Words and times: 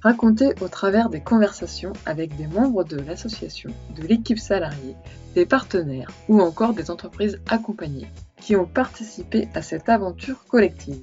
raconté 0.00 0.54
au 0.60 0.68
travers 0.68 1.08
des 1.08 1.20
conversations 1.20 1.92
avec 2.06 2.36
des 2.36 2.46
membres 2.46 2.84
de 2.84 2.98
l'association, 2.98 3.70
de 3.96 4.06
l'équipe 4.06 4.38
salariée, 4.38 4.96
des 5.34 5.46
partenaires 5.46 6.10
ou 6.28 6.40
encore 6.40 6.74
des 6.74 6.90
entreprises 6.90 7.40
accompagnées 7.48 8.08
qui 8.40 8.56
ont 8.56 8.66
participé 8.66 9.48
à 9.54 9.62
cette 9.62 9.88
aventure 9.88 10.44
collective. 10.46 11.02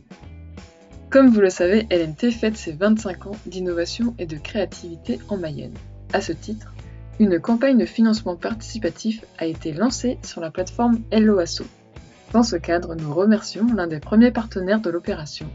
Comme 1.09 1.29
vous 1.29 1.41
le 1.41 1.49
savez, 1.49 1.87
LMT 1.91 2.31
fête 2.31 2.57
ses 2.57 2.73
25 2.73 3.27
ans 3.27 3.37
d'innovation 3.45 4.15
et 4.17 4.25
de 4.25 4.37
créativité 4.37 5.19
en 5.29 5.37
Mayenne. 5.37 5.73
À 6.13 6.21
ce 6.21 6.31
titre, 6.31 6.73
une 7.19 7.39
campagne 7.39 7.77
de 7.77 7.85
financement 7.85 8.35
participatif 8.35 9.23
a 9.37 9.45
été 9.45 9.71
lancée 9.71 10.17
sur 10.23 10.41
la 10.41 10.51
plateforme 10.51 11.01
LOASO. 11.11 11.65
Dans 12.33 12.43
ce 12.43 12.57
cadre, 12.57 12.95
nous 12.95 13.13
remercions 13.13 13.67
l'un 13.73 13.87
des 13.87 13.99
premiers 13.99 14.31
partenaires 14.31 14.81
de 14.81 14.89
l'opération. 14.89 15.47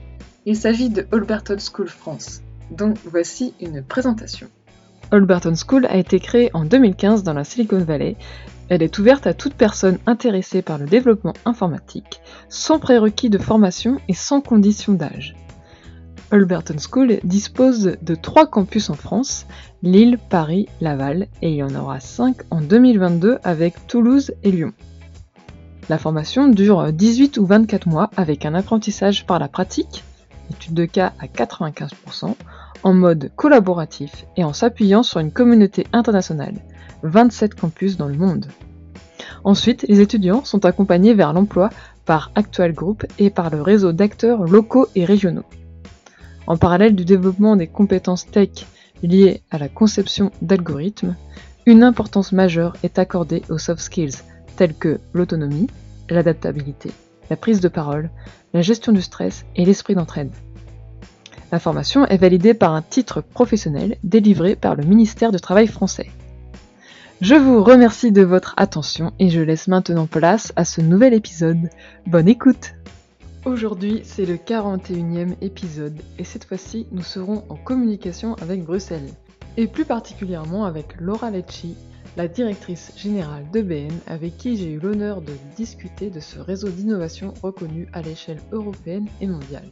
Il 0.46 0.56
s'agit 0.56 0.88
de 0.88 1.06
Holberton 1.12 1.58
School 1.58 1.88
France, 1.88 2.40
dont 2.70 2.94
voici 3.04 3.54
une 3.60 3.82
présentation. 3.82 4.48
Holberton 5.12 5.54
School 5.54 5.86
a 5.86 5.96
été 5.96 6.20
créée 6.20 6.50
en 6.54 6.64
2015 6.64 7.22
dans 7.22 7.32
la 7.32 7.44
Silicon 7.44 7.78
Valley. 7.78 8.16
Elle 8.68 8.82
est 8.82 8.98
ouverte 8.98 9.26
à 9.26 9.34
toute 9.34 9.54
personne 9.54 9.98
intéressée 10.06 10.62
par 10.62 10.78
le 10.78 10.86
développement 10.86 11.34
informatique, 11.44 12.20
sans 12.48 12.78
prérequis 12.78 13.30
de 13.30 13.38
formation 13.38 13.98
et 14.08 14.14
sans 14.14 14.40
condition 14.40 14.92
d'âge. 14.92 15.34
Holberton 16.32 16.76
School 16.78 17.18
dispose 17.24 17.96
de 18.00 18.14
trois 18.14 18.46
campus 18.46 18.88
en 18.88 18.94
France, 18.94 19.46
Lille, 19.82 20.18
Paris, 20.28 20.68
Laval, 20.80 21.26
et 21.42 21.50
il 21.50 21.56
y 21.56 21.62
en 21.64 21.74
aura 21.74 21.98
cinq 21.98 22.36
en 22.50 22.60
2022 22.60 23.38
avec 23.42 23.88
Toulouse 23.88 24.32
et 24.44 24.52
Lyon. 24.52 24.72
La 25.88 25.98
formation 25.98 26.46
dure 26.46 26.92
18 26.92 27.38
ou 27.38 27.46
24 27.46 27.88
mois 27.88 28.10
avec 28.16 28.46
un 28.46 28.54
apprentissage 28.54 29.26
par 29.26 29.40
la 29.40 29.48
pratique, 29.48 30.04
étude 30.52 30.74
de 30.74 30.84
cas 30.84 31.12
à 31.18 31.26
95%, 31.26 32.36
en 32.82 32.94
mode 32.94 33.30
collaboratif 33.36 34.24
et 34.36 34.44
en 34.44 34.52
s'appuyant 34.52 35.02
sur 35.02 35.20
une 35.20 35.32
communauté 35.32 35.86
internationale, 35.92 36.54
27 37.02 37.54
campus 37.54 37.96
dans 37.96 38.08
le 38.08 38.16
monde. 38.16 38.46
Ensuite, 39.44 39.84
les 39.88 40.00
étudiants 40.00 40.44
sont 40.44 40.64
accompagnés 40.64 41.14
vers 41.14 41.32
l'emploi 41.32 41.70
par 42.04 42.30
Actual 42.34 42.72
Group 42.72 43.04
et 43.18 43.30
par 43.30 43.50
le 43.50 43.62
réseau 43.62 43.92
d'acteurs 43.92 44.44
locaux 44.44 44.88
et 44.94 45.04
régionaux. 45.04 45.44
En 46.46 46.56
parallèle 46.56 46.96
du 46.96 47.04
développement 47.04 47.56
des 47.56 47.68
compétences 47.68 48.26
tech 48.26 48.66
liées 49.02 49.42
à 49.50 49.58
la 49.58 49.68
conception 49.68 50.30
d'algorithmes, 50.42 51.16
une 51.66 51.82
importance 51.82 52.32
majeure 52.32 52.76
est 52.82 52.98
accordée 52.98 53.42
aux 53.48 53.58
soft 53.58 53.80
skills 53.80 54.22
tels 54.56 54.74
que 54.74 54.98
l'autonomie, 55.12 55.68
l'adaptabilité, 56.08 56.90
la 57.30 57.36
prise 57.36 57.60
de 57.60 57.68
parole, 57.68 58.10
la 58.52 58.62
gestion 58.62 58.92
du 58.92 59.00
stress 59.00 59.44
et 59.56 59.64
l'esprit 59.64 59.94
d'entraide. 59.94 60.32
La 61.52 61.58
formation 61.58 62.06
est 62.06 62.16
validée 62.16 62.54
par 62.54 62.74
un 62.74 62.82
titre 62.82 63.20
professionnel 63.20 63.96
délivré 64.04 64.54
par 64.54 64.76
le 64.76 64.84
ministère 64.84 65.32
du 65.32 65.40
Travail 65.40 65.66
français. 65.66 66.10
Je 67.20 67.34
vous 67.34 67.62
remercie 67.64 68.12
de 68.12 68.22
votre 68.22 68.54
attention 68.56 69.12
et 69.18 69.30
je 69.30 69.40
laisse 69.40 69.66
maintenant 69.66 70.06
place 70.06 70.52
à 70.54 70.64
ce 70.64 70.80
nouvel 70.80 71.12
épisode. 71.12 71.68
Bonne 72.06 72.28
écoute 72.28 72.74
Aujourd'hui, 73.44 74.02
c'est 74.04 74.26
le 74.26 74.36
41e 74.36 75.34
épisode 75.40 75.98
et 76.18 76.24
cette 76.24 76.44
fois-ci, 76.44 76.86
nous 76.92 77.02
serons 77.02 77.42
en 77.48 77.56
communication 77.56 78.34
avec 78.34 78.64
Bruxelles 78.64 79.10
et 79.56 79.66
plus 79.66 79.84
particulièrement 79.84 80.66
avec 80.66 81.00
Laura 81.00 81.30
Lecci, 81.30 81.74
la 82.16 82.28
directrice 82.28 82.92
générale 82.96 83.44
de 83.52 83.60
BN 83.60 83.92
avec 84.06 84.36
qui 84.36 84.56
j'ai 84.56 84.70
eu 84.70 84.78
l'honneur 84.78 85.20
de 85.20 85.32
discuter 85.56 86.10
de 86.10 86.20
ce 86.20 86.38
réseau 86.38 86.68
d'innovation 86.68 87.34
reconnu 87.42 87.88
à 87.92 88.02
l'échelle 88.02 88.40
européenne 88.52 89.08
et 89.20 89.26
mondiale. 89.26 89.68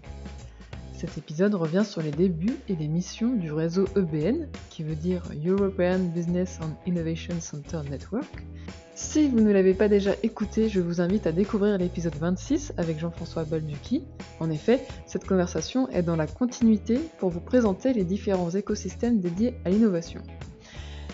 Cet 0.99 1.17
épisode 1.17 1.55
revient 1.55 1.85
sur 1.85 2.03
les 2.03 2.11
débuts 2.11 2.57
et 2.69 2.75
les 2.75 2.89
missions 2.89 3.33
du 3.33 3.53
réseau 3.53 3.85
EBN, 3.95 4.49
qui 4.69 4.83
veut 4.83 4.97
dire 4.97 5.23
European 5.47 6.01
Business 6.13 6.59
and 6.61 6.73
Innovation 6.89 7.37
Center 7.41 7.83
Network. 7.89 8.45
Si 8.97 9.29
vous 9.29 9.39
ne 9.39 9.53
l'avez 9.53 9.75
pas 9.75 9.87
déjà 9.87 10.11
écouté, 10.25 10.69
je 10.69 10.81
vous 10.81 11.01
invite 11.01 11.29
à 11.29 11.31
découvrir 11.31 11.79
l'épisode 11.79 12.17
26 12.17 12.73
avec 12.79 12.99
Jean-François 12.99 13.45
Balducci. 13.45 14.03
En 14.41 14.51
effet, 14.51 14.85
cette 15.07 15.25
conversation 15.25 15.89
est 15.91 16.03
dans 16.03 16.17
la 16.17 16.27
continuité 16.27 16.99
pour 17.21 17.31
vous 17.31 17.39
présenter 17.39 17.93
les 17.93 18.03
différents 18.03 18.51
écosystèmes 18.51 19.21
dédiés 19.21 19.55
à 19.65 19.71
l'innovation. 19.71 20.21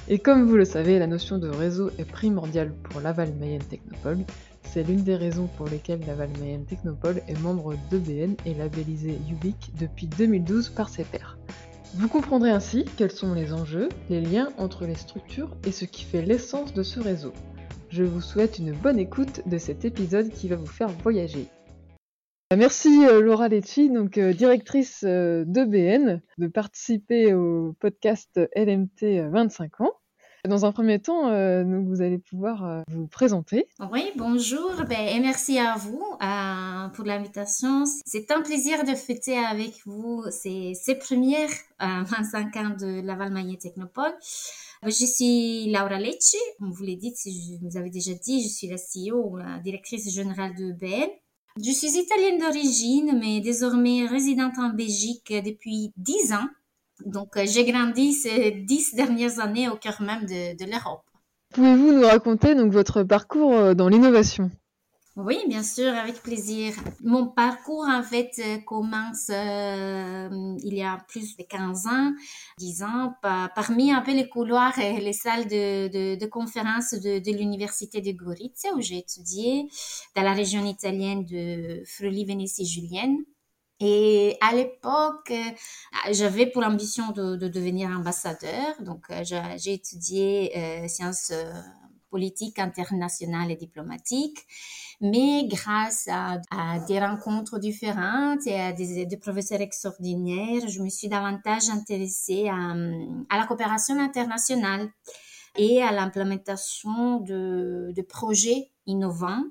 Et 0.09 0.19
comme 0.19 0.47
vous 0.47 0.57
le 0.57 0.65
savez, 0.65 0.99
la 0.99 1.07
notion 1.07 1.37
de 1.37 1.49
réseau 1.49 1.91
est 1.99 2.11
primordiale 2.11 2.73
pour 2.85 3.03
Laval 3.03 3.35
Mayenne 3.39 3.63
Technopole, 3.63 4.25
c'est 4.65 4.83
l'une 4.83 5.03
des 5.03 5.17
raisons 5.17 5.49
pour 5.57 5.69
lesquelles 5.69 6.05
Laval 6.07 6.31
Mayenne 6.41 6.65
Technopole 6.65 7.23
est 7.29 7.41
membre 7.41 7.75
d'EBN 7.91 8.35
et 8.47 8.55
labellisé 8.55 9.19
UBIC 9.31 9.73
depuis 9.79 10.07
2012 10.07 10.71
par 10.71 10.89
ses 10.89 11.05
pairs. 11.05 11.39
Vous 11.95 12.09
comprendrez 12.09 12.51
ainsi 12.51 12.85
quels 12.97 13.13
sont 13.13 13.35
les 13.35 13.53
enjeux, 13.53 13.89
les 14.11 14.21
liens 14.21 14.51
entre 14.59 14.85
les 14.85 14.97
structures 14.97 15.57
et 15.65 15.71
ce 15.71 15.85
qui 15.85 16.03
fait 16.03 16.23
l'essence 16.23 16.75
de 16.75 16.83
ce 16.83 16.99
réseau. 16.99 17.33
Je 17.89 18.03
vous 18.03 18.21
souhaite 18.21 18.59
une 18.59 18.73
bonne 18.73 18.99
écoute 18.99 19.43
de 19.47 19.59
cet 19.59 19.85
épisode 19.85 20.31
qui 20.31 20.49
va 20.49 20.57
vous 20.57 20.67
faire 20.67 20.89
voyager. 20.89 21.47
Merci 22.57 23.07
euh, 23.07 23.21
Laura 23.21 23.49
Lecci, 23.49 23.91
donc 23.91 24.19
euh, 24.19 24.33
directrice 24.33 25.05
euh, 25.05 25.45
d'EBN, 25.47 26.21
de 26.39 26.47
participer 26.47 27.35
au 27.35 27.75
podcast 27.81 28.41
LMT 28.57 29.31
25 29.31 29.81
ans. 29.81 29.93
Dans 30.47 30.67
un 30.67 30.73
premier 30.73 30.99
temps, 30.99 31.29
euh, 31.29 31.65
vous 31.65 32.03
allez 32.03 32.19
pouvoir 32.19 32.67
euh, 32.67 32.83
vous 32.89 33.07
présenter. 33.07 33.67
Oui, 33.91 34.11
bonjour 34.15 34.75
ben, 34.87 35.09
et 35.09 35.19
merci 35.19 35.59
à 35.59 35.75
vous 35.77 36.05
euh, 36.23 36.89
pour 36.89 37.07
l'invitation. 37.07 37.85
C'est 38.05 38.31
un 38.31 38.43
plaisir 38.43 38.85
de 38.85 38.95
fêter 38.95 39.39
avec 39.39 39.81
vous 39.87 40.23
ces, 40.31 40.75
ces 40.75 40.97
premières 40.97 41.49
25 41.81 42.57
ans 42.57 42.77
de 42.79 43.01
Laval 43.01 43.33
Magné 43.33 43.57
Technopole. 43.57 44.13
Je 44.83 44.91
suis 44.91 45.73
Laura 45.73 45.99
Lecce, 45.99 46.37
vous 46.61 46.83
l'avez 46.83 46.97
dit, 46.97 47.15
je 47.25 47.81
vous 47.81 47.89
déjà 47.89 48.13
dit, 48.13 48.43
je 48.43 48.49
suis 48.49 48.67
la 48.67 48.77
CEO, 48.77 49.39
la 49.39 49.61
directrice 49.61 50.13
générale 50.13 50.55
de 50.57 50.73
BN. 50.73 51.09
Je 51.57 51.71
suis 51.71 51.99
italienne 51.99 52.39
d'origine, 52.39 53.19
mais 53.19 53.41
désormais 53.41 54.07
résidente 54.07 54.59
en 54.59 54.75
Belgique 54.75 55.33
depuis 55.33 55.91
10 55.97 56.35
ans. 56.35 56.49
Donc, 57.05 57.37
euh, 57.37 57.45
j'ai 57.47 57.65
grandi 57.65 58.13
ces 58.13 58.51
dix 58.53 58.95
dernières 58.95 59.41
années 59.41 59.69
au 59.69 59.77
cœur 59.77 60.01
même 60.01 60.27
de, 60.27 60.71
l'Europe. 60.71 61.05
Pouvez-vous 61.53 61.93
nous 61.93 62.07
raconter 62.07 62.55
donc 62.55 62.73
votre 62.73 63.03
parcours 63.03 63.53
euh, 63.53 63.75
dans 63.75 63.89
l'innovation? 63.89 64.51
Oui, 65.17 65.39
bien 65.47 65.63
sûr, 65.63 65.95
avec 65.95 66.23
plaisir. 66.25 66.75
Mon 67.01 67.29
parcours, 67.29 67.87
en 67.89 68.03
fait, 68.03 68.33
euh, 68.41 68.59
commence 68.67 69.29
il 69.29 70.75
y 70.75 70.83
a 70.83 70.99
plus 71.07 71.37
de 71.37 71.45
15 71.45 71.87
ans, 71.87 72.13
10 72.59 72.83
ans, 72.83 73.15
parmi 73.23 73.93
un 73.93 74.01
peu 74.01 74.13
les 74.13 74.29
couloirs 74.29 74.77
et 74.81 75.01
les 75.01 75.13
salles 75.13 75.47
de, 75.47 76.17
de, 76.17 76.27
conférences 76.27 76.95
de, 76.95 77.21
de 77.21 77.37
l'université 77.37 78.01
de 78.01 78.11
Gorizia, 78.11 78.75
où 78.75 78.81
j'ai 78.81 78.99
étudié 78.99 79.69
dans 80.17 80.23
la 80.23 80.33
région 80.33 80.65
italienne 80.67 81.25
de 81.25 81.85
Friuli, 81.87 82.25
Venezia 82.25 82.65
Julienne. 82.65 83.19
Et 83.81 84.37
à 84.41 84.55
l'époque, 84.55 85.31
euh, 85.31 86.13
j'avais 86.13 86.47
pour 86.47 86.63
ambition 86.63 87.11
de, 87.11 87.37
de, 87.37 87.49
devenir 87.49 87.91
ambassadeur. 87.91 88.81
Donc, 88.81 89.05
euh, 89.11 89.25
j'ai 89.25 89.73
étudié 89.73 90.53
euh, 90.57 90.89
sciences 90.89 91.33
politiques 92.09 92.61
internationales 92.61 93.51
et 93.51 93.57
diplomatiques. 93.57 94.39
Mais 95.01 95.47
grâce 95.49 96.09
à, 96.09 96.39
des 96.87 97.01
rencontres 97.01 97.59
différentes 97.59 98.47
et 98.47 98.61
à 98.61 98.73
des, 98.73 99.07
des, 99.07 99.17
professeurs 99.17 99.61
extraordinaires, 99.61 100.69
je 100.69 100.81
me 100.81 100.89
suis 100.89 101.09
davantage 101.09 101.69
intéressée 101.69 102.49
à, 102.49 102.75
à 103.29 103.39
la 103.39 103.47
coopération 103.47 103.99
internationale 103.99 104.89
et 105.57 105.83
à 105.83 105.93
l'implémentation 105.93 107.21
de, 107.21 107.93
de 107.95 108.03
projets 108.03 108.71
innovants 108.87 109.45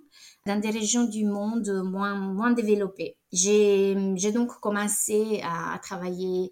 dans 0.45 0.59
des 0.59 0.69
régions 0.69 1.05
du 1.05 1.25
monde 1.25 1.69
moins, 1.83 2.15
moins 2.15 2.51
développées. 2.51 3.17
J'ai, 3.31 3.95
donc 4.33 4.59
commencé 4.59 5.41
à, 5.43 5.79
travailler 5.79 6.51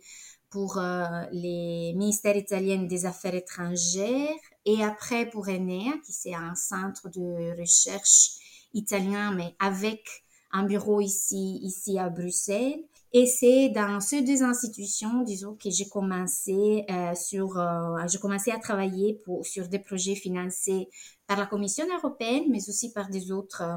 pour 0.50 0.78
euh, 0.78 1.24
les 1.32 1.94
ministères 1.96 2.36
italiens 2.36 2.84
des 2.84 3.06
Affaires 3.06 3.36
étrangères 3.36 4.36
et 4.66 4.84
après 4.84 5.30
pour 5.30 5.48
Enea, 5.48 5.94
qui 6.06 6.12
c'est 6.12 6.34
un 6.34 6.56
centre 6.56 7.10
de 7.10 7.60
recherche 7.60 8.32
italien, 8.74 9.32
mais 9.32 9.56
avec 9.60 10.02
un 10.52 10.64
bureau 10.64 11.02
ici, 11.02 11.60
ici 11.62 11.98
à 11.98 12.10
Bruxelles. 12.10 12.84
Et 13.14 13.26
c'est 13.26 13.70
dans 13.70 14.00
ces 14.00 14.22
deux 14.22 14.42
institutions, 14.42 15.24
disons, 15.24 15.56
que 15.56 15.70
j'ai 15.70 15.90
commencé 15.90 16.86
euh, 16.90 17.14
sur, 17.14 17.60
euh, 17.60 18.08
j'ai 18.08 18.20
commencé 18.20 18.52
à 18.52 18.58
travailler 18.58 19.16
pour, 19.26 19.46
sur 19.46 19.68
des 19.68 19.80
projets 19.80 20.16
financés 20.16 20.88
par 21.28 21.38
la 21.38 21.46
Commission 21.46 21.86
européenne, 21.94 22.46
mais 22.50 22.70
aussi 22.70 22.94
par 22.94 23.10
des 23.10 23.32
autres 23.34 23.64
euh, 23.64 23.76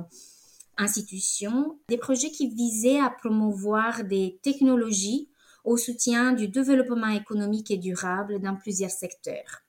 institutions, 0.77 1.79
des 1.89 1.99
projets 1.99 2.31
qui 2.31 2.49
visaient 2.49 3.01
à 3.01 3.11
promouvoir 3.11 4.05
des 4.05 4.39
technologies 4.43 5.29
au 5.65 5.77
soutien 5.77 6.33
du 6.33 6.47
développement 6.49 7.09
économique 7.09 7.71
et 7.71 7.79
durable 7.79 8.41
dans 8.41 8.55
plusieurs 8.55 8.91
secteurs. 8.91 9.63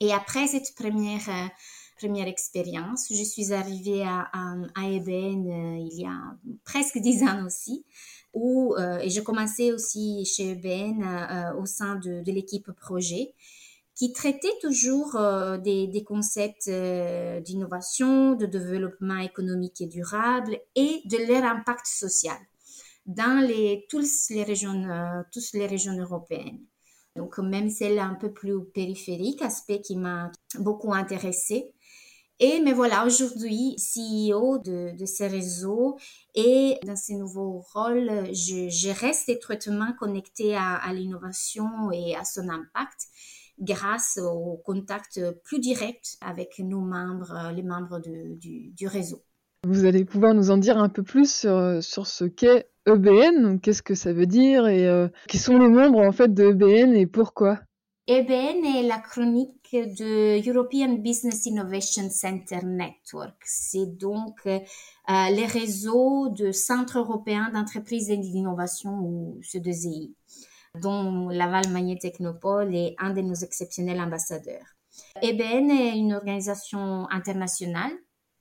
Et 0.00 0.12
après 0.12 0.46
cette 0.46 0.74
première 0.76 1.28
euh, 1.28 1.48
première 1.98 2.28
expérience, 2.28 3.08
je 3.10 3.22
suis 3.22 3.52
arrivée 3.52 4.02
à, 4.02 4.28
à, 4.74 4.90
EBN 4.90 5.78
il 5.80 6.00
y 6.00 6.06
a 6.06 6.36
presque 6.64 6.98
dix 6.98 7.22
ans 7.22 7.44
aussi 7.44 7.84
où 8.34 8.74
euh, 8.76 8.98
et 8.98 9.10
j'ai 9.10 9.22
commencé 9.22 9.72
aussi 9.72 10.24
chez 10.24 10.50
EBN 10.50 11.02
euh, 11.02 11.54
au 11.60 11.66
sein 11.66 11.96
de, 11.96 12.22
l'équipe 12.30 12.70
projet 12.72 13.34
qui 13.94 14.12
traitait 14.12 14.56
toujours 14.60 15.16
euh, 15.16 15.58
des, 15.58 16.04
concepts 16.06 16.70
d'innovation, 17.44 18.34
de 18.34 18.46
développement 18.46 19.18
économique 19.18 19.80
et 19.80 19.86
durable 19.86 20.58
et 20.76 21.02
de 21.06 21.16
leur 21.26 21.44
impact 21.44 21.86
social 21.86 22.38
dans 23.06 23.44
les, 23.44 23.86
toutes 23.88 24.04
les 24.30 24.44
régions, 24.44 24.84
toutes 25.32 25.52
les 25.54 25.66
régions 25.66 25.98
européennes. 25.98 26.60
Donc, 27.16 27.38
même 27.38 27.70
celle 27.70 27.98
un 27.98 28.14
peu 28.14 28.30
plus 28.32 28.64
périphérique, 28.66 29.42
aspect 29.42 29.80
qui 29.80 29.96
m'a 29.96 30.30
beaucoup 30.58 30.92
intéressée. 30.92 31.72
Et 32.40 32.60
mais 32.60 32.72
voilà, 32.72 33.04
aujourd'hui, 33.04 33.74
CEO 33.76 34.58
de, 34.58 34.96
de 34.96 35.06
ces 35.06 35.26
réseaux 35.26 35.96
et 36.36 36.78
dans 36.86 36.94
ces 36.94 37.16
nouveaux 37.16 37.64
rôles, 37.74 38.10
je, 38.32 38.68
je 38.68 38.90
reste 39.00 39.28
étroitement 39.28 39.92
connectée 39.98 40.54
à, 40.54 40.76
à 40.76 40.92
l'innovation 40.92 41.90
et 41.92 42.14
à 42.14 42.24
son 42.24 42.48
impact 42.48 43.08
grâce 43.60 44.20
au 44.22 44.56
contact 44.64 45.20
plus 45.42 45.58
direct 45.58 46.16
avec 46.20 46.60
nos 46.60 46.80
membres, 46.80 47.50
les 47.54 47.64
membres 47.64 47.98
de, 47.98 48.38
du, 48.38 48.70
du, 48.70 48.86
réseau. 48.86 49.24
Vous 49.66 49.84
allez 49.84 50.04
pouvoir 50.04 50.32
nous 50.34 50.52
en 50.52 50.58
dire 50.58 50.78
un 50.78 50.88
peu 50.88 51.02
plus 51.02 51.40
sur, 51.40 51.82
sur 51.82 52.06
ce 52.06 52.24
qu'est 52.24 52.68
EBN, 52.86 53.58
qu'est-ce 53.60 53.82
que 53.82 53.96
ça 53.96 54.12
veut 54.12 54.26
dire 54.26 54.68
et 54.68 54.86
euh, 54.86 55.08
qui 55.26 55.38
sont 55.38 55.58
les 55.58 55.68
membres 55.68 55.98
en 55.98 56.12
fait 56.12 56.32
de 56.32 56.44
EBN 56.44 56.94
et 56.94 57.06
pourquoi? 57.06 57.58
EBN 58.06 58.64
est 58.64 58.86
la 58.86 58.98
chronique 58.98 59.57
de 59.72 60.48
European 60.48 60.94
Business 60.98 61.46
Innovation 61.46 62.08
Center 62.10 62.60
Network. 62.64 63.36
C'est 63.44 63.96
donc 63.98 64.40
euh, 64.46 64.60
les 65.06 65.46
réseaux 65.46 66.28
de 66.28 66.52
centres 66.52 66.98
européens 66.98 67.50
d'entreprises 67.52 68.10
et 68.10 68.16
d'innovation 68.16 68.98
ou 69.00 69.40
CEDESI, 69.42 70.14
dont 70.80 71.28
Laval 71.28 71.68
Magné 71.70 71.98
Technopole 71.98 72.74
est 72.74 72.94
un 72.98 73.12
de 73.12 73.20
nos 73.20 73.34
exceptionnels 73.34 74.00
ambassadeurs. 74.00 74.66
EBN 75.22 75.70
est 75.70 75.98
une 75.98 76.14
organisation 76.14 77.08
internationale 77.10 77.92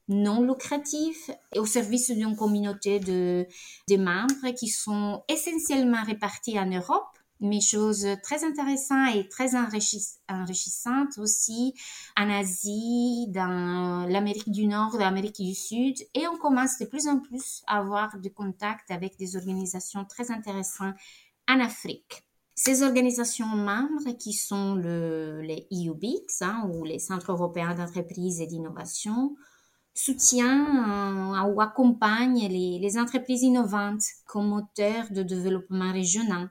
non 0.10 0.42
lucrative 0.42 1.18
au 1.58 1.66
service 1.66 2.12
d'une 2.12 2.38
communauté 2.38 3.00
de 3.00 3.46
membres 3.98 4.56
qui 4.58 4.70
sont 4.70 5.24
essentiellement 5.28 6.04
répartis 6.06 6.58
en 6.58 6.68
Europe 6.68 7.17
mais 7.40 7.62
chose 7.62 8.08
très 8.24 8.44
intéressante 8.44 9.16
et 9.16 9.28
très 9.30 9.52
enrichissante 9.56 11.18
aussi 11.18 11.74
en 12.18 12.30
Asie, 12.30 13.28
dans 13.30 14.08
l'Amérique 14.10 14.52
du 14.52 14.68
Nord, 14.68 14.98
l'Amérique 14.98 15.42
du 15.42 15.54
Sud. 15.54 15.96
Et 16.14 16.28
on 16.28 16.38
commence 16.38 16.78
de 16.80 16.86
plus 16.86 17.08
en 17.08 17.20
plus 17.20 17.64
à 17.68 17.80
avoir 17.80 18.18
des 18.18 18.32
contacts 18.32 18.92
avec 18.92 19.18
des 19.18 19.36
organisations 19.36 20.06
très 20.06 20.32
intéressantes 20.32 20.96
en 21.48 21.60
Afrique. 21.60 22.24
Ces 22.56 22.82
organisations 22.82 23.46
membres 23.46 24.18
qui 24.18 24.34
sont 24.34 24.74
le, 24.74 25.42
les 25.42 25.68
EUBICS, 25.72 26.42
hein, 26.42 26.68
ou 26.74 26.84
les 26.84 26.98
Centres 26.98 27.32
européens 27.32 27.76
d'entreprise 27.76 28.42
et 28.42 28.48
d'innovation, 28.48 29.36
soutiennent 29.94 31.36
euh, 31.36 31.44
ou 31.44 31.62
accompagnent 31.62 32.48
les, 32.48 32.80
les 32.80 32.98
entreprises 32.98 33.44
innovantes 33.44 34.04
comme 34.26 34.48
moteurs 34.48 35.12
de 35.12 35.22
développement 35.22 35.92
régional 35.92 36.50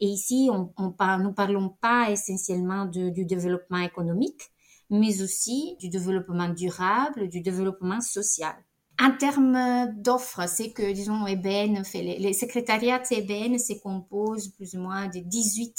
et 0.00 0.06
ici, 0.06 0.48
on, 0.52 0.72
on 0.76 0.94
nous 1.18 1.32
parlons 1.32 1.70
pas 1.80 2.10
essentiellement 2.10 2.84
du 2.86 3.24
développement 3.24 3.78
économique, 3.78 4.50
mais 4.90 5.22
aussi 5.22 5.76
du 5.80 5.88
développement 5.88 6.48
durable, 6.48 7.28
du 7.28 7.40
développement 7.40 8.00
social. 8.00 8.54
En 8.98 9.10
termes 9.16 9.92
d'offres, 9.96 10.48
c'est 10.48 10.70
que, 10.72 10.92
disons, 10.92 11.26
EBN 11.26 11.84
fait, 11.84 12.02
les, 12.02 12.18
les 12.18 12.32
secrétariats 12.32 13.02
EBN 13.10 13.58
se 13.58 13.74
composent 13.74 14.48
plus 14.48 14.74
ou 14.74 14.80
moins 14.80 15.08
de 15.08 15.20
18 15.20 15.74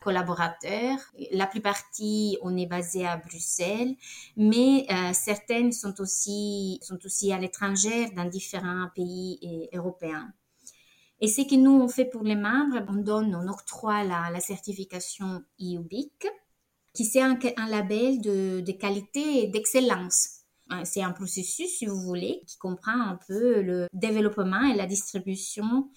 collaborateurs. 0.00 0.98
La 1.32 1.46
plupart, 1.46 1.80
on 2.42 2.56
est 2.56 2.66
basé 2.66 3.06
à 3.06 3.16
Bruxelles, 3.16 3.94
mais 4.36 4.86
euh, 4.90 5.12
certaines 5.12 5.72
sont 5.72 6.00
aussi, 6.00 6.78
sont 6.82 6.98
aussi 7.04 7.32
à 7.32 7.38
l'étranger 7.38 8.10
dans 8.10 8.24
différents 8.24 8.88
pays 8.94 9.68
européens. 9.72 10.32
Et 11.22 11.28
ce 11.28 11.42
que 11.42 11.54
nous, 11.54 11.70
on 11.70 11.86
fait 11.86 12.04
pour 12.04 12.24
les 12.24 12.34
membres, 12.34 12.84
on 12.88 12.94
donne, 12.94 13.36
on 13.36 13.46
octroie 13.46 14.02
la, 14.02 14.40
certification 14.40 15.44
IUBIC, 15.60 16.26
qui 16.94 17.04
c'est 17.04 17.20
un, 17.20 17.38
label 17.68 18.20
de, 18.20 18.72
qualité 18.72 19.44
et 19.44 19.46
d'excellence. 19.46 20.40
Hein, 20.68 20.84
c'est 20.84 21.00
un 21.02 21.12
processus, 21.12 21.78
si 21.78 21.86
vous 21.86 22.00
voulez, 22.00 22.42
qui 22.48 22.58
comprend 22.58 23.00
un 23.00 23.20
peu 23.28 23.62
le 23.62 23.86
développement 23.92 24.64
et 24.64 24.74
la 24.74 24.86
distribution 24.86 25.88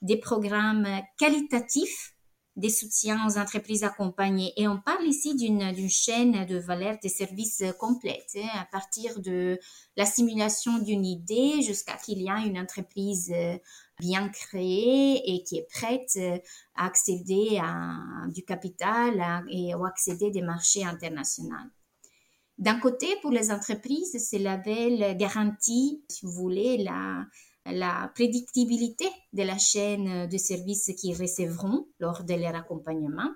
des 0.00 0.16
programmes 0.16 0.86
qualitatifs 1.18 2.14
des 2.54 2.70
soutiens 2.70 3.26
aux 3.26 3.38
entreprises 3.38 3.84
accompagnées. 3.84 4.52
Et 4.56 4.66
on 4.66 4.78
parle 4.78 5.06
ici 5.06 5.34
d'une 5.36 5.88
chaîne 5.88 6.44
de 6.46 6.58
valeur 6.58 6.98
des 7.00 7.08
services 7.08 7.64
complètes, 7.78 8.36
hein, 8.36 8.48
à 8.54 8.64
partir 8.64 9.20
de 9.20 9.58
la 9.96 10.04
simulation 10.04 10.78
d'une 10.78 11.04
idée 11.04 11.62
jusqu'à 11.62 11.96
qu'il 11.96 12.20
y 12.20 12.28
a 12.28 12.38
une 12.38 12.58
entreprise 12.58 13.32
euh, 13.34 13.56
bien 14.00 14.28
créée 14.28 15.34
et 15.34 15.42
qui 15.42 15.58
est 15.58 15.68
prête 15.70 16.12
euh, 16.16 16.38
à 16.74 16.86
accéder 16.86 17.58
à 17.62 18.26
du 18.28 18.44
capital 18.44 19.44
et 19.50 19.72
à 19.72 19.86
accéder 19.86 20.30
des 20.30 20.42
marchés 20.42 20.84
internationaux. 20.84 21.56
D'un 22.58 22.80
côté, 22.80 23.06
pour 23.22 23.30
les 23.30 23.52
entreprises, 23.52 24.16
c'est 24.18 24.38
label 24.38 25.16
garantie, 25.16 26.02
si 26.08 26.26
vous 26.26 26.32
voulez, 26.32 26.78
la, 26.78 27.24
la 27.66 28.10
prédictibilité 28.14 29.06
de 29.32 29.42
la 29.42 29.58
chaîne 29.58 30.28
de 30.28 30.38
services 30.38 30.90
qu'ils 30.96 31.16
recevront 31.16 31.86
lors 32.00 32.24
de 32.24 32.34
leur 32.34 32.56
accompagnement. 32.56 33.30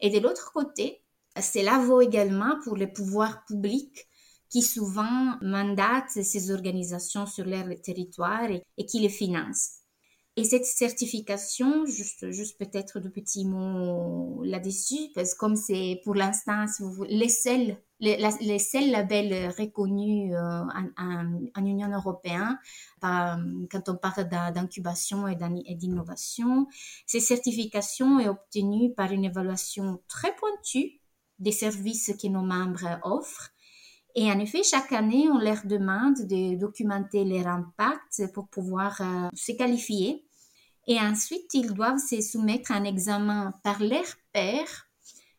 Et 0.00 0.10
de 0.10 0.18
l'autre 0.18 0.52
côté, 0.52 1.02
cela 1.40 1.78
vaut 1.78 2.00
également 2.00 2.58
pour 2.64 2.76
les 2.76 2.86
pouvoirs 2.86 3.44
publics 3.44 4.08
qui 4.48 4.62
souvent 4.62 5.36
mandatent 5.42 6.22
ces 6.22 6.50
organisations 6.50 7.26
sur 7.26 7.44
leur 7.44 7.66
territoire 7.82 8.48
et 8.50 8.86
qui 8.86 9.00
les 9.00 9.08
financent. 9.08 9.83
Et 10.36 10.42
cette 10.42 10.64
certification, 10.64 11.86
juste, 11.86 12.32
juste 12.32 12.58
peut-être 12.58 12.98
de 12.98 13.08
petits 13.08 13.44
mots 13.44 14.42
là-dessus, 14.42 15.12
parce 15.14 15.34
que 15.34 15.38
comme 15.38 15.54
c'est 15.54 16.00
pour 16.02 16.16
l'instant, 16.16 16.66
si 16.66 16.82
vous 16.82 16.90
voulez, 16.90 17.16
les 17.16 17.28
seuls, 17.28 17.76
les, 18.00 18.18
les 18.40 18.58
seuls 18.58 18.90
labels 18.90 19.54
reconnus 19.56 20.34
euh, 20.34 20.62
en, 20.98 21.64
Union 21.64 21.88
européenne, 21.88 22.58
quand 23.00 23.88
on 23.88 23.94
parle 23.94 24.28
d'incubation 24.28 25.28
et 25.28 25.36
d'innovation, 25.76 26.66
ces 27.06 27.20
certifications 27.20 28.18
est 28.18 28.28
obtenue 28.28 28.92
par 28.92 29.12
une 29.12 29.24
évaluation 29.24 30.02
très 30.08 30.34
pointue 30.34 31.00
des 31.38 31.52
services 31.52 32.12
que 32.20 32.26
nos 32.26 32.42
membres 32.42 32.98
offrent. 33.04 33.53
Et 34.14 34.30
en 34.30 34.38
effet, 34.38 34.62
chaque 34.62 34.92
année, 34.92 35.28
on 35.28 35.38
leur 35.38 35.64
demande 35.64 36.26
de 36.26 36.56
documenter 36.56 37.24
leur 37.24 37.48
impact 37.48 38.32
pour 38.32 38.48
pouvoir 38.48 39.00
euh, 39.00 39.28
se 39.34 39.52
qualifier 39.52 40.24
et 40.86 40.98
ensuite, 41.00 41.52
ils 41.54 41.72
doivent 41.72 41.98
se 41.98 42.20
soumettre 42.20 42.72
à 42.72 42.76
un 42.76 42.84
examen 42.84 43.54
par 43.62 43.80
leur 43.82 44.04
père 44.32 44.88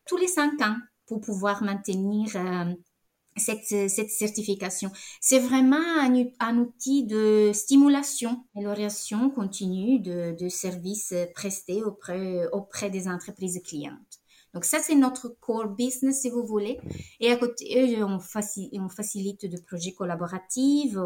tous 0.06 0.16
les 0.16 0.26
cinq 0.26 0.60
ans 0.60 0.76
pour 1.06 1.20
pouvoir 1.20 1.62
maintenir 1.62 2.34
euh, 2.34 2.74
cette, 3.36 3.64
certification. 4.10 4.90
C'est 5.20 5.38
vraiment 5.38 5.76
un, 6.40 6.58
outil 6.58 7.04
de 7.04 7.52
stimulation, 7.54 8.44
amélioration 8.56 9.30
continue 9.30 10.00
de, 10.00 10.48
services 10.48 11.14
prestés 11.34 11.82
auprès 11.84 12.90
des 12.90 13.06
entreprises 13.08 13.60
clientes. 13.64 14.20
Donc 14.56 14.64
ça, 14.64 14.78
c'est 14.80 14.94
notre 14.94 15.28
core 15.38 15.68
business, 15.68 16.22
si 16.22 16.30
vous 16.30 16.46
voulez. 16.46 16.80
Et 17.20 17.30
à 17.30 17.36
côté, 17.36 18.02
on, 18.02 18.18
facilite, 18.18 18.72
on 18.80 18.88
facilite 18.88 19.44
des 19.44 19.60
projets 19.60 19.92
collaboratifs. 19.92 20.96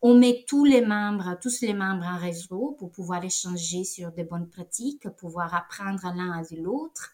On 0.00 0.14
met 0.14 0.42
tous 0.48 0.64
les 0.64 0.80
membres, 0.80 1.38
tous 1.42 1.60
les 1.60 1.74
membres 1.74 2.06
en 2.06 2.16
réseau 2.16 2.74
pour 2.78 2.90
pouvoir 2.90 3.22
échanger 3.22 3.84
sur 3.84 4.10
des 4.12 4.24
bonnes 4.24 4.48
pratiques, 4.48 5.06
pouvoir 5.18 5.54
apprendre 5.54 6.00
l'un 6.16 6.32
à 6.32 6.42
l'autre. 6.56 7.12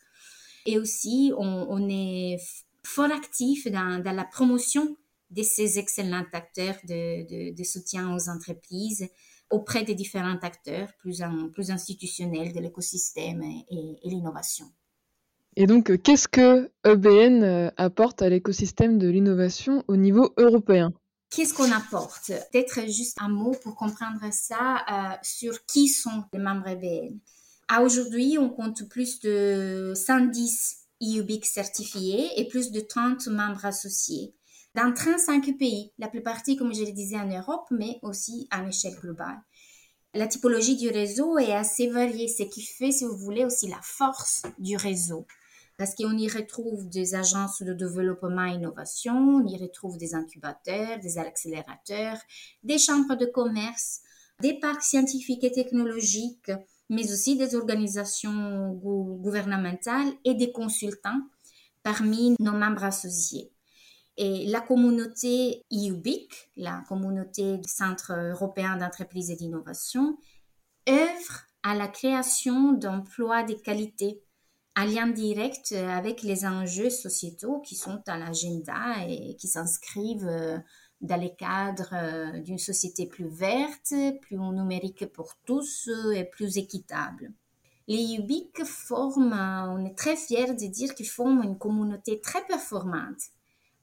Et 0.65 0.79
aussi, 0.79 1.33
on, 1.37 1.89
est 1.89 2.37
fort 2.85 3.11
actif 3.11 3.67
dans, 3.67 4.01
la 4.01 4.25
promotion 4.25 4.97
de 5.31 5.43
ces 5.43 5.81
excellents 5.81 6.25
acteurs 6.33 6.77
de, 6.85 7.51
de, 7.51 7.57
de 7.57 7.65
soutien 7.65 8.15
aux 8.15 8.29
entreprises 8.29 9.09
auprès 9.51 9.83
des 9.83 9.97
différents 9.97 10.39
acteurs 10.43 10.93
plus 11.01 11.21
institutionnels 11.73 12.53
de 12.53 12.61
l'écosystème 12.61 13.43
et, 13.43 13.97
l'innovation. 14.05 14.67
Et 15.57 15.67
donc, 15.67 15.91
euh, 15.91 15.99
qu'est-ce 15.99 16.29
que 16.29 16.71
EBN 16.85 17.43
euh, 17.43 17.71
apporte 17.77 18.23
à 18.23 18.29
l'écosystème 18.29 18.99
de 18.99 19.09
l'innovation 19.09 19.85
au 19.89 19.97
niveau 19.97 20.33
européen? 20.37 20.93
Qu'est-ce 21.31 21.55
qu'on 21.55 21.71
apporte? 21.71 22.33
Peut-être 22.53 22.81
juste 22.91 23.19
un 23.21 23.29
mot 23.29 23.55
pour 23.63 23.77
comprendre 23.77 24.21
ça 24.33 24.85
euh, 24.91 25.17
sur 25.23 25.65
qui 25.67 25.89
sont 25.89 26.25
les 26.33 26.39
membres 26.41 26.69
EBN. 26.69 27.19
Aujourd'hui, 27.83 28.37
on 28.39 28.49
compte 28.49 28.89
plus 28.89 29.21
de 29.21 29.93
110 29.95 30.87
EUBIC 31.03 31.47
certifiés 31.47 32.29
et 32.37 32.49
plus 32.49 32.73
de 32.73 32.81
30 32.81 33.29
membres 33.29 33.65
associés 33.65 34.35
dans 34.75 34.93
35 34.93 35.57
pays, 35.59 35.93
la 35.99 36.09
plupart, 36.09 36.43
comme 36.59 36.73
je 36.73 36.85
le 36.85 36.93
disais, 36.93 37.17
en 37.17 37.27
Europe, 37.27 37.67
mais 37.71 37.99
aussi 38.03 38.47
à 38.51 38.63
l'échelle 38.63 38.95
globale. 38.95 39.41
La 40.15 40.27
typologie 40.27 40.77
du 40.77 40.89
réseau 40.89 41.39
est 41.39 41.53
assez 41.53 41.89
variée, 41.89 42.29
ce 42.29 42.45
qui 42.45 42.63
fait, 42.63 42.93
si 42.93 43.05
vous 43.05 43.17
voulez, 43.17 43.45
aussi 43.45 43.69
la 43.69 43.81
force 43.83 44.43
du 44.59 44.77
réseau. 44.77 45.27
Parce 45.81 45.95
qu'on 45.95 46.19
y 46.19 46.29
retrouve 46.29 46.91
des 46.91 47.15
agences 47.15 47.63
de 47.63 47.73
développement 47.73 48.45
et 48.45 48.57
innovation, 48.57 49.15
on 49.15 49.47
y 49.47 49.57
retrouve 49.57 49.97
des 49.97 50.15
incubateurs, 50.15 50.99
des 50.99 51.17
accélérateurs, 51.17 52.19
des 52.63 52.77
chambres 52.77 53.17
de 53.17 53.25
commerce, 53.25 54.01
des 54.43 54.61
parcs 54.61 54.83
scientifiques 54.83 55.43
et 55.43 55.53
technologiques, 55.53 56.53
mais 56.91 57.11
aussi 57.11 57.39
des 57.39 57.55
organisations 57.55 58.73
gouvernementales 58.75 60.13
et 60.27 60.35
des 60.35 60.53
consultants 60.53 61.23
parmi 61.83 62.37
nos 62.39 62.53
membres 62.53 62.85
associés. 62.85 63.51
Et 64.19 64.45
la 64.49 64.61
communauté 64.61 65.65
IUBIC, 65.71 66.51
la 66.57 66.85
communauté 66.91 67.57
du 67.57 67.71
Centre 67.71 68.13
européen 68.13 68.77
d'entreprise 68.77 69.31
et 69.31 69.37
d'innovation, 69.37 70.19
œuvre 70.91 71.47
à 71.63 71.75
la 71.75 71.89
création 71.89 72.73
d'emplois 72.73 73.45
de 73.45 73.55
qualité 73.55 74.23
en 74.77 74.85
lien 74.85 75.09
direct 75.09 75.73
avec 75.73 76.23
les 76.23 76.45
enjeux 76.45 76.91
sociétaux 76.91 77.61
qui 77.61 77.75
sont 77.75 78.03
à 78.07 78.19
l'agenda 78.19 79.05
et 79.09 79.35
qui 79.37 79.49
s'inscrivent 79.49 80.29
euh, 80.29 80.59
dans 81.01 81.21
les 81.21 81.35
cadres 81.35 81.95
euh, 81.95 82.41
d'une 82.41 82.59
société 82.59 83.07
plus 83.07 83.29
verte, 83.29 83.95
plus 84.21 84.37
numérique 84.37 85.07
pour 85.13 85.35
tous 85.45 85.89
et 86.15 86.25
plus 86.25 86.59
équitable. 86.59 87.33
Les 87.89 88.15
UBIC 88.15 88.65
forment, 88.65 89.67
on 89.69 89.85
est 89.85 89.97
très 89.97 90.15
fiers 90.15 90.55
de 90.55 90.67
dire 90.67 90.95
qu'ils 90.95 91.09
forment 91.09 91.43
une 91.43 91.59
communauté 91.59 92.21
très 92.21 92.45
performante 92.47 93.21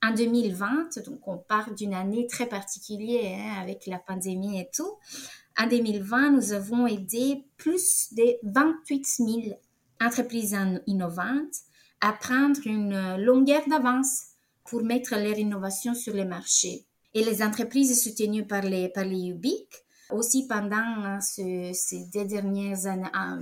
en 0.03 0.13
2020, 0.13 1.03
donc 1.06 1.27
on 1.27 1.38
part 1.38 1.74
d'une 1.74 1.94
année 1.94 2.27
très 2.27 2.46
particulière 2.46 3.39
hein, 3.39 3.62
avec 3.62 3.88
la 3.88 4.00
pandémie 4.00 4.60
et 4.60 4.70
tout. 4.74 4.98
En 5.60 5.67
2020, 5.67 6.32
nous 6.32 6.53
avons 6.53 6.86
aidé 6.86 7.44
plus 7.58 8.13
de 8.13 8.38
28 8.44 9.06
000 9.06 9.60
entreprises 10.01 10.56
innovantes 10.86 11.56
à 12.01 12.13
prendre 12.13 12.60
une 12.66 13.18
longueur 13.18 13.62
d'avance 13.68 14.24
pour 14.63 14.84
mettre 14.84 15.16
leur 15.16 15.38
innovation 15.38 15.94
sur 15.94 16.13
les 16.13 16.25
marchés. 16.25 16.86
Et 17.13 17.24
les 17.24 17.42
entreprises 17.42 18.04
soutenues 18.04 18.46
par 18.46 18.62
les, 18.62 18.89
par 18.89 19.06
les 19.06 19.30
UBIC 19.30 19.68
aussi 20.10 20.48
pendant 20.48 20.77
hein, 20.77 21.20
ces 21.22 22.06
deux 22.13 22.25
dernières 22.25 22.86
années, 22.86 23.10
un, 23.13 23.42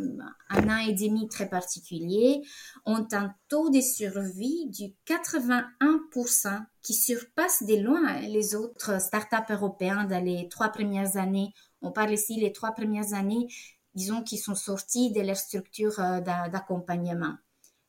an 0.50 0.78
et 0.88 0.94
demi 0.94 1.28
très 1.28 1.48
particulier, 1.48 2.42
ont 2.86 3.08
un 3.12 3.34
taux 3.50 3.70
de 3.70 3.82
survie 3.82 4.68
du 4.70 4.94
81% 5.08 6.60
qui 6.82 6.94
surpasse 6.94 7.64
de 7.64 7.76
loin 7.76 8.20
les 8.22 8.56
autres 8.56 9.00
startups 9.00 9.52
européens 9.52 10.06
dans 10.06 10.24
les 10.24 10.48
trois 10.50 10.70
premières 10.70 11.18
années. 11.18 11.54
On 11.82 11.92
parle 11.92 12.14
ici 12.14 12.40
les 12.40 12.52
trois 12.52 12.72
premières 12.72 13.14
années, 13.14 13.48
disons, 13.96 14.22
qui 14.22 14.38
sont 14.38 14.56
sorties 14.56 15.12
de 15.12 15.22
leur 15.22 15.38
structure 15.38 16.00
euh, 16.00 16.20
d'accompagnement. 16.22 17.36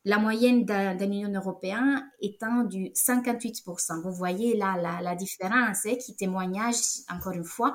La 0.05 0.19
moyenne 0.19 0.65
de, 0.65 1.05
l'Union 1.05 1.33
européenne 1.33 2.09
étant 2.21 2.63
du 2.63 2.91
58%. 2.91 4.03
Vous 4.03 4.13
voyez 4.13 4.57
là 4.57 5.01
la, 5.03 5.15
différence 5.17 5.85
hein, 5.85 5.97
qui 5.97 6.15
témoignage, 6.15 6.77
encore 7.13 7.33
une 7.33 7.45
fois, 7.45 7.75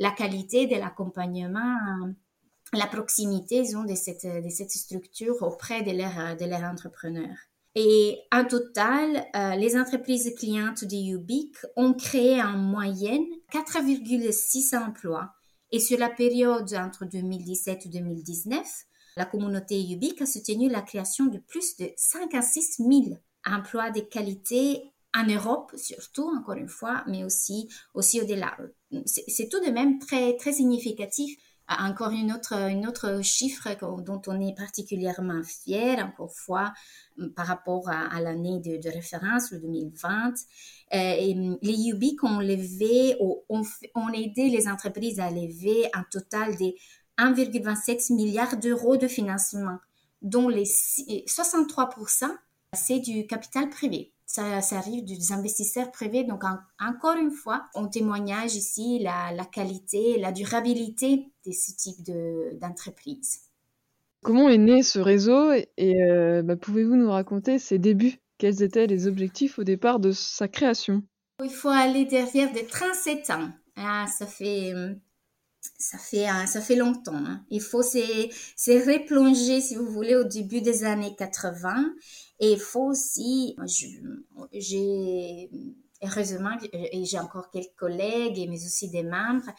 la 0.00 0.10
qualité 0.10 0.66
de 0.66 0.74
l'accompagnement, 0.74 1.76
la 2.72 2.86
proximité 2.86 3.62
disons, 3.62 3.84
de, 3.84 3.94
cette, 3.94 4.26
de 4.26 4.48
cette 4.48 4.72
structure 4.72 5.40
auprès 5.42 5.82
de 5.82 5.92
leurs 5.92 6.36
de 6.36 6.44
leur 6.46 6.64
entrepreneurs. 6.64 7.48
Et 7.80 8.18
en 8.32 8.44
total, 8.44 9.24
euh, 9.36 9.54
les 9.54 9.76
entreprises 9.76 10.34
clientes 10.36 10.84
de 10.84 11.14
Ubic 11.14 11.54
ont 11.76 11.94
créé 11.94 12.42
en 12.42 12.56
moyenne 12.56 13.24
4,6 13.52 14.76
emplois. 14.76 15.30
Et 15.70 15.80
sur 15.80 15.98
la 15.98 16.08
période 16.08 16.72
entre 16.74 17.04
2017 17.04 17.86
et 17.86 17.88
2019, 17.88 18.66
la 19.16 19.24
communauté 19.26 19.80
Ubic 19.92 20.22
a 20.22 20.26
soutenu 20.26 20.68
la 20.68 20.82
création 20.82 21.26
de 21.26 21.38
plus 21.38 21.76
de 21.76 21.90
56 21.96 22.76
000 22.78 23.18
emplois 23.44 23.90
de 23.90 24.00
qualité 24.00 24.92
en 25.14 25.26
Europe 25.26 25.72
surtout, 25.76 26.30
encore 26.36 26.54
une 26.54 26.68
fois, 26.68 27.02
mais 27.06 27.24
aussi, 27.24 27.68
aussi 27.94 28.20
au-delà. 28.20 28.56
C'est 29.06 29.48
tout 29.48 29.60
de 29.60 29.70
même 29.70 29.98
très, 29.98 30.36
très 30.36 30.52
significatif. 30.52 31.38
Encore 31.68 32.12
une 32.12 32.32
autre, 32.32 33.20
chiffre 33.22 33.68
dont 34.00 34.22
on 34.26 34.40
est 34.40 34.56
particulièrement 34.56 35.42
fier, 35.42 35.98
encore 35.98 36.28
une 36.28 36.34
fois, 36.34 36.72
par 37.36 37.46
rapport 37.46 37.90
à, 37.90 38.18
l'année 38.22 38.60
de, 38.60 38.88
référence, 38.88 39.50
le 39.50 39.60
2020. 39.60 40.32
Euh, 40.94 41.56
les 41.60 41.88
UBIC 41.88 42.24
ont 42.24 42.40
aidé 42.40 43.18
les 44.48 44.68
entreprises 44.68 45.20
à 45.20 45.30
lever 45.30 45.90
un 45.92 46.04
total 46.10 46.56
de 46.56 46.72
1,27 47.18 48.14
milliard 48.14 48.56
d'euros 48.56 48.96
de 48.96 49.06
financement, 49.06 49.76
dont 50.22 50.48
les 50.48 50.64
63% 50.64 52.30
c'est 52.72 53.00
du 53.00 53.26
capital 53.26 53.68
privé 53.70 54.12
ça, 54.28 54.60
arrive 54.76 55.04
des 55.04 55.32
investisseurs 55.32 55.90
privés. 55.90 56.22
Donc, 56.24 56.42
encore 56.78 57.16
une 57.16 57.30
fois, 57.30 57.64
on 57.74 57.88
témoignage 57.88 58.54
ici 58.54 58.98
la, 59.00 59.32
la 59.34 59.44
qualité, 59.44 60.18
la 60.18 60.32
durabilité 60.32 61.32
de 61.46 61.52
ce 61.52 61.72
type 61.72 62.02
d'entreprise. 62.60 63.40
Comment 64.22 64.48
est 64.48 64.58
né 64.58 64.82
ce 64.82 64.98
réseau 64.98 65.52
et 65.52 66.02
euh, 66.02 66.42
bah, 66.42 66.56
pouvez-vous 66.56 66.96
nous 66.96 67.10
raconter 67.10 67.58
ses 67.58 67.78
débuts? 67.78 68.18
Quels 68.36 68.62
étaient 68.62 68.86
les 68.86 69.06
objectifs 69.06 69.58
au 69.58 69.64
départ 69.64 69.98
de 69.98 70.12
sa 70.12 70.46
création? 70.46 71.02
Il 71.42 71.50
faut 71.50 71.68
aller 71.68 72.04
derrière 72.04 72.52
de 72.52 72.60
37 72.68 73.30
ans. 73.30 73.48
Ah, 73.76 74.06
ça 74.06 74.26
fait 74.26 74.72
ça 75.78 75.98
fait, 75.98 76.26
ça 76.46 76.60
fait 76.60 76.76
longtemps. 76.76 77.14
Hein. 77.14 77.44
Il 77.50 77.60
faut 77.60 77.82
se, 77.82 77.98
se 78.56 78.70
replonger, 78.70 79.60
si 79.60 79.76
vous 79.76 79.86
voulez, 79.86 80.16
au 80.16 80.24
début 80.24 80.60
des 80.60 80.84
années 80.84 81.14
80 81.16 81.94
et 82.40 82.52
il 82.52 82.60
faut 82.60 82.86
aussi, 82.90 83.56
j'ai, 84.52 85.50
heureusement, 86.02 86.56
j'ai 87.02 87.18
encore 87.18 87.50
quelques 87.50 87.74
collègues, 87.76 88.46
mais 88.48 88.64
aussi 88.64 88.90
des 88.90 89.02
membres 89.02 89.50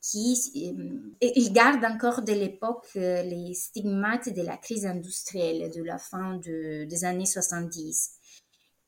qui 0.00 0.76
ils 1.22 1.52
gardent 1.52 1.84
encore 1.84 2.22
de 2.22 2.32
l'époque 2.32 2.88
euh, 2.96 3.22
les 3.22 3.54
stigmates 3.54 4.28
de 4.28 4.42
la 4.42 4.58
crise 4.58 4.84
industrielle 4.84 5.70
de 5.70 5.82
la 5.82 5.96
fin 5.96 6.36
de, 6.36 6.84
des 6.84 7.04
années 7.06 7.24
70. 7.24 8.10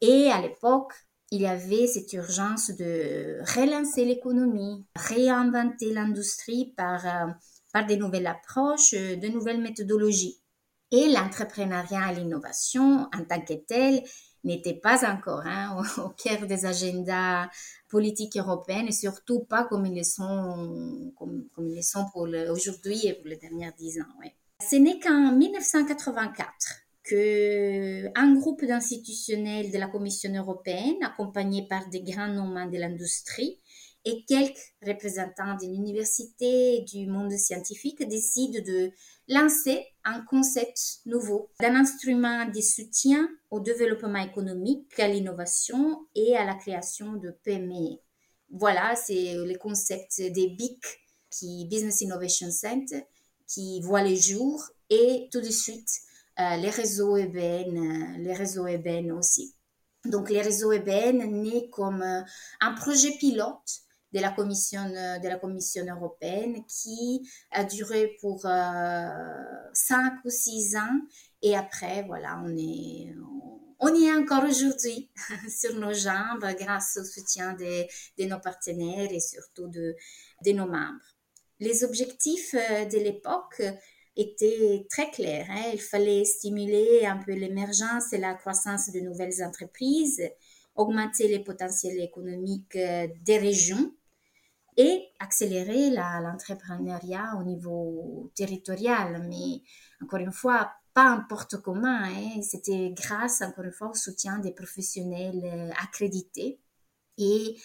Et 0.03 0.31
à 0.31 0.43
l'époque, 0.43 0.93
il 1.31 1.41
y 1.41 1.47
avait 1.47 1.87
cette 1.87 2.13
urgence 2.13 2.71
de 2.71 3.39
relancer 3.57 4.05
l'économie, 4.05 4.85
réinventer 4.95 5.93
l'industrie 5.93 6.75
par, 6.77 7.07
euh, 7.07 7.33
par 7.73 7.87
des 7.87 7.97
nouvelles 7.97 8.27
approches, 8.27 8.93
euh, 8.93 9.17
de 9.17 9.29
nouvelles 9.29 9.63
méthodologies. 9.63 10.43
Et 10.93 11.09
l'entrepreneuriat 11.09 12.13
et 12.13 12.17
l'innovation 12.17 13.09
en 13.13 13.25
tant 13.29 13.41
que 13.41 13.55
tel 13.55 14.03
n'était 14.45 14.75
pas 14.75 15.11
encore 15.11 15.43
hein, 15.45 15.83
au, 15.99 16.11
cœur 16.11 16.47
des 16.47 16.65
agendas 16.65 17.49
politiques 17.89 18.37
européennes 18.37 18.87
et 18.89 18.93
surtout 18.93 19.41
pas 19.41 19.65
comme 19.65 19.87
ils 19.87 19.97
le 19.97 20.05
sont, 20.05 21.13
aujourd'hui 22.49 23.07
et 23.07 23.15
pour 23.15 23.27
les 23.27 23.37
dernières 23.37 23.75
dix 23.77 24.01
ans. 24.01 24.21
Ouais. 24.21 24.35
Ce 24.69 24.77
n'est 24.77 25.01
qu'en 25.01 25.33
1984 25.33 26.83
que 27.03 28.07
un 28.19 28.35
groupe 28.35 28.65
d'institutionnels 28.65 29.71
de 29.71 29.79
la 29.79 29.87
Commission 29.87 30.33
européenne, 30.35 30.97
accompagné 31.03 31.67
par 31.69 31.89
des 31.89 32.03
grands 32.03 32.29
noms 32.29 32.69
de 32.69 32.79
l'industrie, 32.79 33.61
et 34.05 34.25
quelques 34.27 34.73
représentants 34.87 35.57
de 35.61 35.67
l'université 35.67 36.77
et 36.77 36.85
du 36.85 37.09
monde 37.09 37.33
scientifique 37.33 38.07
décident 38.09 38.61
de 38.65 38.93
lancer 39.29 39.85
un 40.05 40.21
concept 40.23 41.01
nouveau 41.05 41.51
d'un 41.61 41.75
instrument 41.75 42.47
de 42.47 42.61
soutien 42.61 43.29
au 43.51 43.61
développement 43.61 44.23
économique, 44.23 44.99
à 44.99 45.09
l'innovation 45.09 46.07
et 46.15 46.37
à 46.37 46.45
la 46.45 46.55
création 46.55 47.15
de 47.15 47.31
PME. 47.43 47.99
Voilà, 48.51 48.95
c'est 48.95 49.35
le 49.35 49.59
concept 49.59 50.21
des 50.21 50.49
BIC, 50.49 50.81
qui 51.31 51.67
Business 51.67 52.01
Innovation 52.01 52.51
Center, 52.51 53.05
qui 53.47 53.81
voit 53.81 54.03
les 54.03 54.17
jours 54.17 54.63
et 54.91 55.29
tout 55.33 55.41
de 55.41 55.51
suite 55.51 55.91
euh, 56.39 56.57
les 56.57 56.71
réseaux 56.71 57.17
EBN, 57.17 57.77
euh, 57.77 58.19
les 58.19 58.35
réseaux 58.35 58.67
EBN 58.67 59.13
aussi. 59.13 59.55
Donc 60.05 60.31
les 60.31 60.43
réseaux 60.43 60.73
EBN 60.73 61.25
naît 61.43 61.69
comme 61.71 62.03
euh, 62.03 62.23
un 62.61 62.73
projet 62.75 63.11
pilote 63.19 63.81
de 64.13 64.21
la 64.21 64.31
Commission, 64.31 64.89
de 64.89 65.29
la 65.29 65.37
Commission 65.37 65.85
européenne 65.85 66.65
qui 66.67 67.29
a 67.51 67.65
duré 67.65 68.17
pour 68.21 68.41
cinq 69.73 70.15
ou 70.25 70.31
six 70.31 70.77
ans. 70.77 71.01
Et 71.43 71.57
après, 71.57 72.03
voilà, 72.05 72.43
on 72.45 72.57
est, 72.57 73.15
on 73.79 73.95
y 73.95 74.05
est 74.05 74.15
encore 74.15 74.45
aujourd'hui 74.45 75.11
sur 75.49 75.75
nos 75.79 75.93
jambes 75.93 76.47
grâce 76.59 76.99
au 77.01 77.05
soutien 77.05 77.53
de, 77.55 77.85
de 78.19 78.29
nos 78.29 78.41
partenaires 78.41 79.13
et 79.13 79.21
surtout 79.21 79.69
de, 79.69 79.95
de 80.45 80.53
nos 80.53 80.67
membres. 80.67 81.01
Les 81.61 81.85
objectifs 81.85 82.55
de 82.55 82.99
l'époque 82.99 83.63
étaient 84.17 84.87
très 84.89 85.11
clairs. 85.11 85.47
Hein. 85.51 85.71
Il 85.73 85.81
fallait 85.81 86.25
stimuler 86.25 87.05
un 87.07 87.19
peu 87.19 87.33
l'émergence 87.33 88.13
et 88.13 88.19
la 88.19 88.35
croissance 88.35 88.91
de 88.91 89.01
nouvelles 89.01 89.43
entreprises, 89.43 90.23
augmenter 90.77 91.29
les 91.29 91.41
potentiels 91.41 92.01
économiques 92.01 92.77
euh, 92.77 93.09
des 93.25 93.39
régions 93.39 93.93
et 94.77 95.09
accélérer 95.19 95.91
l'entrepreneuriat 95.91 97.37
au 97.41 97.45
niveau 97.45 98.31
territorial. 98.35 99.27
Mais 99.29 99.63
encore 100.03 100.21
une 100.21 100.33
fois, 100.33 100.71
pas 100.93 101.05
n'importe 101.05 101.59
comment. 101.63 102.03
Hein. 102.03 102.43
C'était 102.43 102.93
grâce, 102.95 103.43
encore 103.43 103.65
une 103.65 103.73
fois, 103.73 103.91
au 103.91 103.95
soutien 103.95 104.39
des 104.39 104.53
professionnels 104.53 105.43
euh, 105.45 105.71
accrédités. 105.83 106.61
Et 107.19 107.57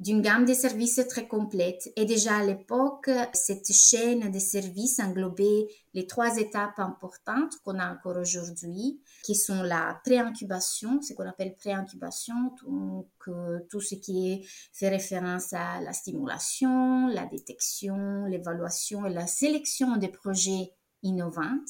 d'une 0.00 0.22
gamme 0.22 0.44
de 0.44 0.54
services 0.54 1.00
très 1.08 1.28
complète. 1.28 1.92
Et 1.96 2.04
déjà 2.04 2.38
à 2.38 2.44
l'époque, 2.44 3.10
cette 3.32 3.72
chaîne 3.72 4.30
de 4.30 4.38
services 4.38 4.98
englobait 4.98 5.68
les 5.94 6.06
trois 6.06 6.36
étapes 6.38 6.78
importantes 6.78 7.52
qu'on 7.64 7.78
a 7.78 7.92
encore 7.92 8.16
aujourd'hui, 8.16 9.00
qui 9.22 9.36
sont 9.36 9.62
la 9.62 10.00
pré-incubation, 10.04 11.00
ce 11.00 11.14
qu'on 11.14 11.28
appelle 11.28 11.54
pré-incubation, 11.54 12.34
donc 12.66 13.08
euh, 13.28 13.60
tout 13.70 13.80
ce 13.80 13.94
qui 13.94 14.46
fait 14.72 14.88
référence 14.88 15.52
à 15.52 15.80
la 15.80 15.92
stimulation, 15.92 17.06
la 17.08 17.26
détection, 17.26 18.24
l'évaluation 18.24 19.06
et 19.06 19.12
la 19.12 19.28
sélection 19.28 19.96
des 19.96 20.08
projets 20.08 20.72
innovants. 21.02 21.60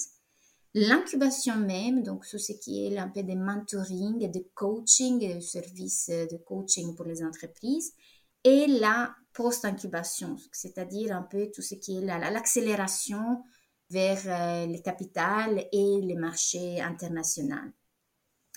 L'incubation 0.76 1.57
même, 1.57 2.02
donc 2.02 2.26
tout 2.28 2.38
ce 2.38 2.52
qui 2.52 2.85
est 2.85 2.99
un 2.99 3.09
peu 3.09 3.23
de 3.23 3.35
mentoring 3.35 4.28
de 4.28 4.45
coaching, 4.54 5.40
services 5.40 6.09
de 6.09 6.37
coaching 6.38 6.97
pour 6.97 7.04
les 7.04 7.23
entreprises, 7.23 7.93
et 8.44 8.66
la 8.66 9.14
post-incubation, 9.32 10.36
c'est-à-dire 10.52 11.16
un 11.16 11.22
peu 11.22 11.50
tout 11.52 11.62
ce 11.62 11.74
qui 11.74 11.98
est 11.98 12.00
l'accélération 12.02 13.42
vers 13.90 14.20
euh, 14.26 14.66
les 14.66 14.80
capitales 14.80 15.66
et 15.72 16.00
les 16.02 16.14
marchés 16.14 16.80
internationaux. 16.80 17.72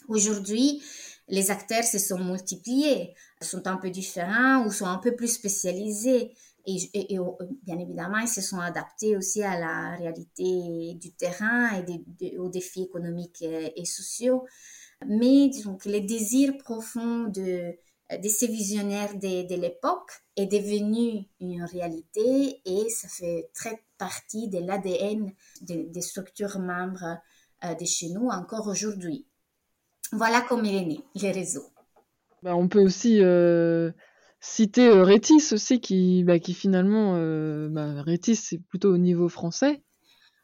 Aujourd'hui, 0.07 0.81
les 1.27 1.51
acteurs 1.51 1.83
se 1.83 1.99
sont 1.99 2.19
multipliés, 2.19 3.13
sont 3.41 3.67
un 3.67 3.77
peu 3.77 3.89
différents 3.89 4.65
ou 4.65 4.71
sont 4.71 4.85
un 4.85 4.99
peu 4.99 5.15
plus 5.15 5.27
spécialisés. 5.33 6.33
Et, 6.65 7.17
bien 7.63 7.79
évidemment, 7.79 8.17
ils 8.17 8.27
se 8.27 8.41
sont 8.41 8.59
adaptés 8.59 9.15
aussi 9.15 9.41
à 9.41 9.57
la 9.57 9.95
réalité 9.95 10.95
du 10.95 11.13
terrain 11.13 11.81
et 12.21 12.37
aux 12.37 12.49
défis 12.49 12.83
économiques 12.83 13.41
et, 13.41 13.85
sociaux. 13.85 14.45
Mais 15.05 15.47
disons 15.47 15.75
que 15.77 15.87
les 15.87 16.01
désirs 16.01 16.57
profonds 16.57 17.25
de, 17.25 17.73
de 18.11 18.29
ces 18.29 18.47
visionnaires 18.47 19.15
de, 19.15 19.55
l'époque 19.55 20.11
est 20.35 20.45
devenu 20.45 21.25
une 21.41 21.63
réalité 21.63 22.61
et 22.65 22.89
ça 22.89 23.07
fait 23.09 23.49
très 23.53 23.83
partie 23.97 24.47
de 24.47 24.59
l'ADN 24.59 25.33
des 25.61 26.01
structures 26.01 26.59
membres 26.59 27.17
euh, 27.63 27.73
de 27.73 27.85
chez 27.85 28.09
nous 28.09 28.27
encore 28.29 28.67
aujourd'hui. 28.67 29.25
Voilà 30.11 30.41
comment 30.47 30.63
il 30.63 30.75
est 30.75 30.85
né, 30.85 30.99
les 31.15 31.31
réseaux. 31.31 31.65
Bah, 32.43 32.55
on 32.55 32.67
peut 32.67 32.83
aussi 32.83 33.19
euh, 33.21 33.91
citer 34.39 34.87
euh, 34.87 35.03
Rétis 35.03 35.51
aussi, 35.51 35.81
qui, 35.81 36.23
bah, 36.23 36.37
qui 36.37 36.53
finalement, 36.53 37.13
bah, 37.69 38.03
Rétis 38.03 38.35
c'est 38.35 38.59
plutôt 38.59 38.93
au 38.93 38.97
niveau 38.97 39.27
français, 39.27 39.81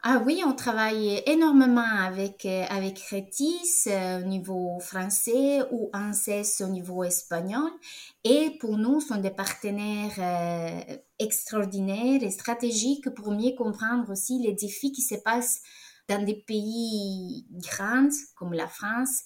ah 0.05 0.21
oui, 0.25 0.41
on 0.45 0.53
travaille 0.53 1.23
énormément 1.25 1.79
avec, 1.81 2.45
euh, 2.45 2.65
avec 2.69 2.99
Retis 3.09 3.87
euh, 3.87 4.19
au 4.19 4.25
niveau 4.25 4.77
français 4.81 5.61
ou 5.71 5.89
ANSES 5.93 6.61
au 6.61 6.67
niveau 6.67 7.05
espagnol. 7.05 7.71
Et 8.25 8.57
pour 8.59 8.77
nous, 8.77 8.99
sont 8.99 9.15
des 9.21 9.31
partenaires 9.31 10.15
euh, 10.19 10.95
extraordinaires 11.19 12.21
et 12.21 12.31
stratégiques 12.31 13.09
pour 13.11 13.31
mieux 13.31 13.55
comprendre 13.55 14.11
aussi 14.11 14.39
les 14.39 14.51
défis 14.51 14.91
qui 14.91 15.01
se 15.01 15.15
passent 15.15 15.61
dans 16.09 16.21
des 16.25 16.35
pays 16.35 17.47
grands 17.51 18.09
comme 18.35 18.51
la 18.51 18.67
France 18.67 19.21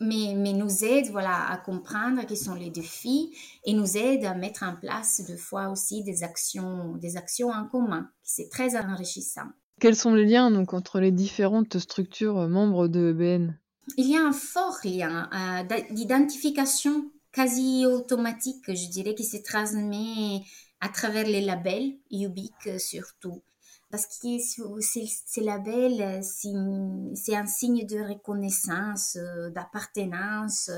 mais, 0.00 0.34
mais, 0.36 0.54
nous 0.54 0.84
aident 0.84 1.10
voilà, 1.10 1.50
à 1.50 1.58
comprendre 1.58 2.24
quels 2.26 2.38
sont 2.38 2.54
les 2.54 2.70
défis 2.70 3.36
et 3.64 3.74
nous 3.74 3.96
aident 3.98 4.24
à 4.24 4.34
mettre 4.34 4.62
en 4.62 4.74
place 4.74 5.22
de 5.28 5.36
fois 5.36 5.68
aussi 5.68 6.02
des 6.02 6.22
actions, 6.24 6.96
des 6.96 7.18
actions 7.18 7.50
en 7.50 7.66
commun. 7.68 8.10
C'est 8.22 8.48
très 8.48 8.74
enrichissant. 8.76 9.50
Quels 9.84 9.96
sont 9.96 10.14
les 10.14 10.24
liens 10.24 10.50
donc 10.50 10.72
entre 10.72 10.98
les 10.98 11.12
différentes 11.12 11.78
structures 11.78 12.38
euh, 12.38 12.48
membres 12.48 12.88
de 12.88 13.10
EBN 13.10 13.60
Il 13.98 14.08
y 14.08 14.16
a 14.16 14.22
un 14.22 14.32
fort 14.32 14.78
lien 14.82 15.28
euh, 15.34 15.82
d'identification 15.90 17.10
quasi 17.32 17.84
automatique, 17.84 18.64
je 18.66 18.88
dirais, 18.88 19.14
qui 19.14 19.24
se 19.24 19.36
transmet 19.36 20.40
à 20.80 20.88
travers 20.88 21.26
les 21.26 21.42
labels, 21.42 21.98
Ubic 22.10 22.54
euh, 22.66 22.78
surtout. 22.78 23.42
Parce 23.90 24.06
que 24.06 24.38
ces 24.38 25.40
labels, 25.42 26.22
c'est 26.24 27.36
un 27.36 27.46
signe 27.46 27.86
de 27.86 28.08
reconnaissance, 28.08 29.18
d'appartenance, 29.54 30.70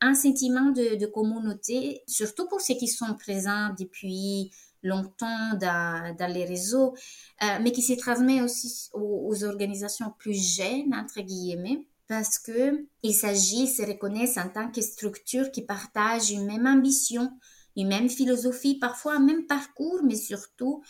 un 0.00 0.14
sentiment 0.14 0.70
de, 0.70 1.06
communauté, 1.06 2.02
surtout 2.06 2.46
pour 2.48 2.60
ceux 2.60 2.74
qui 2.74 2.88
sont 2.88 3.14
présents 3.14 3.74
depuis 3.78 4.50
longtemps 4.82 5.54
dans, 5.60 6.32
les 6.32 6.44
réseaux, 6.44 6.94
euh, 7.42 7.58
mais 7.60 7.72
qui 7.72 7.82
se 7.82 7.94
transmet 7.94 8.40
aussi 8.42 8.88
aux, 8.92 9.44
organisations 9.44 10.12
plus 10.18 10.56
jeunes, 10.56 10.94
entre 10.94 11.20
guillemets, 11.20 11.86
parce 12.06 12.38
que 12.38 12.86
il 13.02 13.12
s'agit, 13.12 13.66
se 13.66 13.82
reconnaissent 13.82 14.38
en 14.38 14.48
tant 14.48 14.70
que 14.70 14.80
structure 14.80 15.50
qui 15.50 15.62
partagent 15.62 16.30
une 16.30 16.46
même 16.46 16.66
ambition, 16.66 17.30
une 17.76 17.88
même 17.88 18.08
philosophie, 18.08 18.78
parfois 18.78 19.16
un 19.16 19.20
même 19.20 19.46
parcours, 19.46 20.00
mais 20.04 20.16
surtout 20.16 20.82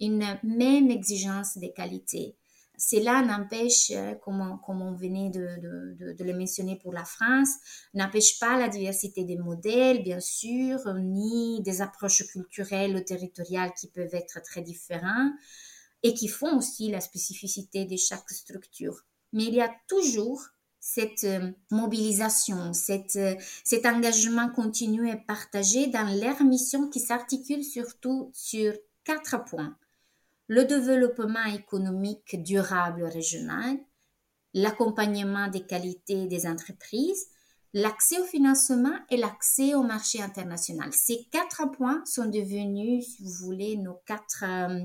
une 0.00 0.26
même 0.42 0.90
exigence 0.90 1.56
de 1.56 1.68
qualité. 1.68 2.36
Cela 2.78 3.22
n'empêche, 3.22 3.90
euh, 3.90 4.14
comme, 4.16 4.58
on 4.68 4.94
venait 4.94 5.30
de, 5.30 6.22
le 6.22 6.38
mentionner 6.38 6.76
pour 6.76 6.92
la 6.92 7.04
France, 7.04 7.48
n'empêche 7.94 8.38
pas 8.38 8.58
la 8.58 8.68
diversité 8.68 9.24
des 9.24 9.36
modèles, 9.36 10.02
bien 10.02 10.20
sûr, 10.20 10.78
ni 10.94 11.62
des 11.62 11.80
approches 11.80 12.26
culturelles 12.26 12.94
ou 12.94 13.00
territoriales 13.00 13.72
qui 13.78 13.88
peuvent 13.88 14.14
être 14.14 14.42
très 14.42 14.60
différentes 14.60 15.32
et 16.02 16.12
qui 16.12 16.28
font 16.28 16.58
aussi 16.58 16.90
la 16.90 17.00
spécificité 17.00 17.86
de 17.86 17.96
chaque 17.96 18.30
structure. 18.30 19.00
Mais 19.32 19.44
il 19.44 19.54
y 19.54 19.60
a 19.60 19.74
toujours 19.88 20.42
cette 20.78 21.24
euh, 21.24 21.50
mobilisation, 21.70 22.70
euh, 22.70 23.34
cet 23.64 23.86
engagement 23.86 24.50
continu 24.50 25.10
et 25.10 25.16
partagé 25.16 25.88
dans 25.88 26.08
leur 26.20 26.42
mission 26.44 26.88
qui 26.88 27.00
s'articule 27.00 27.64
surtout 27.64 28.30
sur 28.34 28.72
quatre 29.02 29.44
points 29.44 29.76
le 30.48 30.64
développement 30.64 31.44
économique 31.46 32.42
durable 32.42 33.04
régional, 33.04 33.76
l'accompagnement 34.54 35.48
des 35.48 35.66
qualités 35.66 36.26
des 36.26 36.46
entreprises, 36.46 37.26
l'accès 37.72 38.18
au 38.18 38.24
financement 38.24 38.96
et 39.10 39.16
l'accès 39.16 39.74
au 39.74 39.82
marché 39.82 40.22
international. 40.22 40.92
Ces 40.92 41.26
quatre 41.30 41.70
points 41.72 42.02
sont 42.06 42.26
devenus, 42.26 43.04
si 43.06 43.22
vous 43.22 43.32
voulez, 43.44 43.76
nos 43.76 44.00
quatre, 44.06 44.44
euh, 44.44 44.80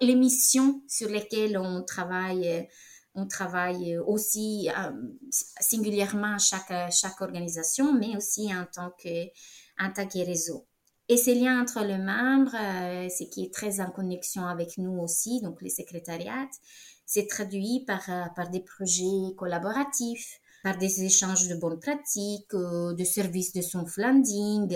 les 0.00 0.14
missions 0.14 0.82
sur 0.88 1.08
lesquelles 1.08 1.56
on 1.56 1.82
travaille, 1.84 2.68
on 3.14 3.26
travaille 3.26 3.96
aussi 3.98 4.68
euh, 4.76 4.90
singulièrement 5.30 6.38
chaque, 6.38 6.92
chaque 6.92 7.20
organisation, 7.20 7.94
mais 7.94 8.16
aussi 8.16 8.54
en 8.54 8.66
tant 8.66 8.90
que, 9.02 9.26
en 9.78 9.90
tant 9.92 10.06
que 10.06 10.18
réseau. 10.18 10.66
Et 11.12 11.18
ces 11.18 11.34
liens 11.34 11.60
entre 11.60 11.84
les 11.84 11.98
membres, 11.98 12.56
euh, 12.58 13.06
ce 13.10 13.24
qui 13.24 13.44
est 13.44 13.52
très 13.52 13.82
en 13.82 13.90
connexion 13.90 14.46
avec 14.46 14.78
nous 14.78 14.98
aussi, 14.98 15.42
donc 15.42 15.60
les 15.60 15.68
secrétariats, 15.68 16.48
c'est 17.04 17.26
traduit 17.26 17.84
par, 17.86 18.08
euh, 18.08 18.24
par 18.34 18.48
des 18.48 18.60
projets 18.60 19.34
collaboratifs, 19.36 20.40
par 20.62 20.78
des 20.78 21.04
échanges 21.04 21.48
de 21.48 21.54
bonnes 21.56 21.78
pratiques, 21.78 22.54
euh, 22.54 22.94
de 22.94 23.04
services 23.04 23.52
de 23.52 23.60
soft 23.60 23.98
landing, 23.98 24.74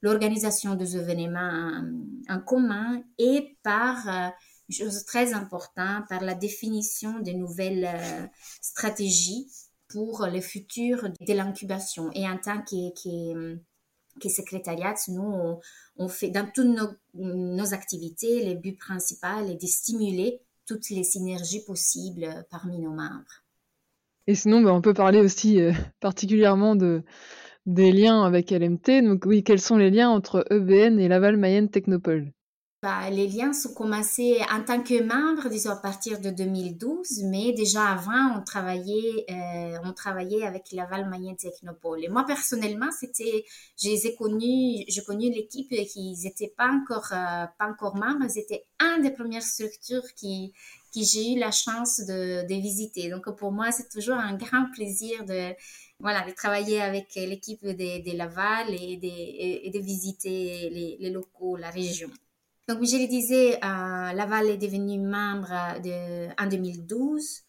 l'organisation 0.00 0.76
des 0.76 0.96
événements 0.96 1.82
en, 2.30 2.40
commun 2.40 3.02
et 3.18 3.58
par, 3.62 4.32
chose 4.70 5.04
très 5.04 5.34
importante, 5.34 6.04
par 6.08 6.22
la 6.22 6.34
définition 6.34 7.18
de 7.18 7.32
nouvelles 7.32 8.30
stratégies 8.62 9.46
pour 9.88 10.26
le 10.26 10.40
futur 10.40 11.02
de 11.20 11.32
l'incubation. 11.34 12.10
Et 12.14 12.26
en 12.26 12.38
tant 12.38 12.62
que, 12.62 12.94
que 13.02 13.60
secrétariat, 14.24 14.94
nous, 15.08 15.58
on, 15.96 16.08
fait 16.08 16.30
dans 16.30 16.50
toutes 16.52 16.76
nos, 17.14 17.74
activités, 17.74 18.44
le 18.44 18.54
but 18.54 18.78
principal 18.78 19.50
est 19.50 19.60
de 19.60 19.66
stimuler 19.66 20.40
toutes 20.66 20.90
les 20.90 21.04
synergies 21.04 21.64
possibles 21.64 22.44
parmi 22.50 22.78
nos 22.78 22.90
membres. 22.90 23.44
Et 24.26 24.34
sinon, 24.34 24.60
ben, 24.60 24.72
on 24.72 24.80
peut 24.80 24.94
parler 24.94 25.20
aussi 25.20 25.60
euh, 25.60 25.72
particulièrement 26.00 26.74
de, 26.74 27.04
des 27.66 27.92
liens 27.92 28.24
avec 28.24 28.50
LMT. 28.50 29.02
Donc 29.02 29.24
oui, 29.26 29.44
quels 29.44 29.60
sont 29.60 29.76
les 29.76 29.90
liens 29.90 30.10
entre 30.10 30.44
EBN 30.50 30.98
et 30.98 31.08
Laval 31.08 31.36
Mayenne 31.36 31.70
Technopole? 31.70 32.32
Bah, 32.82 33.08
les 33.08 33.26
liens 33.26 33.54
sont 33.54 33.72
commencés 33.72 34.38
en 34.50 34.62
tant 34.62 34.82
que 34.82 35.02
membre, 35.02 35.48
disons 35.48 35.70
à 35.70 35.76
partir 35.76 36.20
de 36.20 36.28
2012, 36.28 37.22
mais 37.24 37.52
déjà 37.52 37.86
avant, 37.86 38.38
on 38.38 38.42
travaillait, 38.44 39.24
euh, 39.30 39.78
on 39.82 39.92
travaillait 39.94 40.44
avec 40.44 40.72
Laval 40.72 41.08
Mayenne 41.08 41.36
Technopole. 41.36 42.04
Et 42.04 42.08
moi, 42.08 42.24
personnellement, 42.26 42.90
c'était, 42.92 43.46
je 43.82 43.88
les 43.88 44.84
j'ai 44.88 45.02
connu 45.02 45.30
l'équipe 45.30 45.70
qui 45.70 46.16
n'étaient 46.22 46.52
pas 46.54 46.68
encore, 46.68 47.08
euh, 47.12 47.46
pas 47.58 47.66
encore 47.66 47.96
membres, 47.96 48.28
c'était 48.28 48.66
une 48.78 49.02
des 49.02 49.10
premières 49.10 49.42
structures 49.42 50.12
qui, 50.14 50.52
qui 50.92 51.04
j'ai 51.06 51.32
eu 51.32 51.38
la 51.38 51.50
chance 51.52 52.00
de, 52.00 52.46
de 52.46 52.60
visiter. 52.60 53.08
Donc, 53.08 53.34
pour 53.36 53.52
moi, 53.52 53.72
c'est 53.72 53.88
toujours 53.88 54.16
un 54.16 54.36
grand 54.36 54.66
plaisir 54.74 55.24
de, 55.24 55.54
voilà, 55.98 56.26
de 56.28 56.32
travailler 56.32 56.82
avec 56.82 57.14
l'équipe 57.14 57.66
des, 57.66 58.02
Laval 58.14 58.68
et 58.74 58.96
de, 58.98 59.78
de 59.78 59.82
visiter 59.82 60.98
les 61.00 61.10
locaux, 61.10 61.56
la 61.56 61.70
région. 61.70 62.10
Donc, 62.68 62.82
je 62.82 62.96
le 62.96 63.06
disais, 63.06 63.56
euh, 63.56 64.12
Laval 64.12 64.50
est 64.50 64.56
devenu 64.56 64.98
membre 64.98 65.52
en 65.52 66.46
2012 66.48 67.42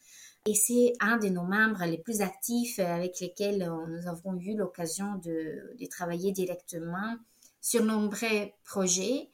et 0.45 0.53
c'est 0.53 0.93
un 0.99 1.17
de 1.17 1.27
nos 1.29 1.43
membres 1.43 1.83
les 1.85 1.97
plus 1.97 2.21
actifs 2.21 2.77
avec 2.77 3.19
lesquels 3.19 3.67
nous 3.89 4.07
avons 4.07 4.39
eu 4.39 4.55
l'occasion 4.55 5.15
de, 5.15 5.75
de, 5.79 5.85
travailler 5.87 6.31
directement 6.31 7.17
sur 7.61 7.83
nombreux 7.83 8.51
projets 8.63 9.29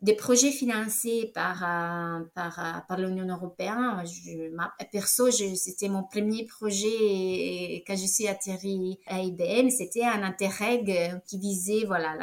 des 0.00 0.14
projets 0.14 0.52
financés 0.52 1.32
par, 1.34 1.62
euh, 1.62 2.24
par, 2.34 2.58
euh, 2.58 2.80
par 2.86 2.98
l'Union 2.98 3.26
européenne. 3.26 4.04
Je, 4.04 4.50
perso, 4.92 5.30
c'était 5.30 5.88
mon 5.88 6.04
premier 6.04 6.44
projet 6.46 7.82
quand 7.86 7.96
je 7.96 8.06
suis 8.06 8.28
atterri 8.28 8.98
à 9.06 9.20
IBM. 9.20 9.70
C'était 9.70 10.04
un 10.04 10.22
Interreg 10.22 11.20
qui 11.26 11.38
visait 11.38 11.84
voilà 11.84 12.14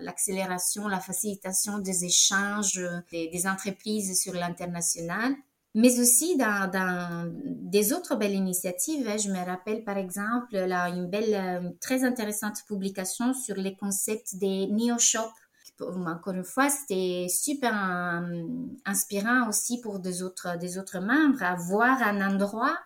l'accélération, 0.00 0.86
la, 0.86 1.00
facilitation 1.00 1.78
des 1.78 2.04
échanges 2.04 2.80
des, 3.10 3.28
des 3.28 3.46
entreprises 3.46 4.20
sur 4.20 4.34
l'international 4.34 5.34
mais 5.74 6.00
aussi 6.00 6.36
dans, 6.36 6.68
dans, 6.68 7.32
des 7.44 7.92
autres 7.92 8.16
belles 8.16 8.34
initiatives. 8.34 9.06
Hein. 9.08 9.18
Je 9.18 9.30
me 9.30 9.44
rappelle 9.44 9.84
par 9.84 9.98
exemple 9.98 10.56
là, 10.56 10.88
une 10.88 11.08
belle, 11.08 11.32
une 11.34 11.76
très 11.78 12.02
intéressante 12.04 12.56
publication 12.66 13.34
sur 13.34 13.54
les 13.54 13.76
concepts 13.76 14.34
des 14.36 14.66
neo-shops 14.66 15.32
encore 15.80 16.34
une 16.34 16.44
fois, 16.44 16.68
c'était 16.68 17.26
super 17.28 17.72
euh, 17.74 18.42
inspirant 18.84 19.48
aussi 19.48 19.80
pour 19.80 19.98
des 19.98 20.22
autres, 20.22 20.58
des 20.58 20.78
autres 20.78 21.00
membres 21.00 21.42
à 21.42 21.56
voir 21.56 22.02
un 22.02 22.20
endroit 22.20 22.78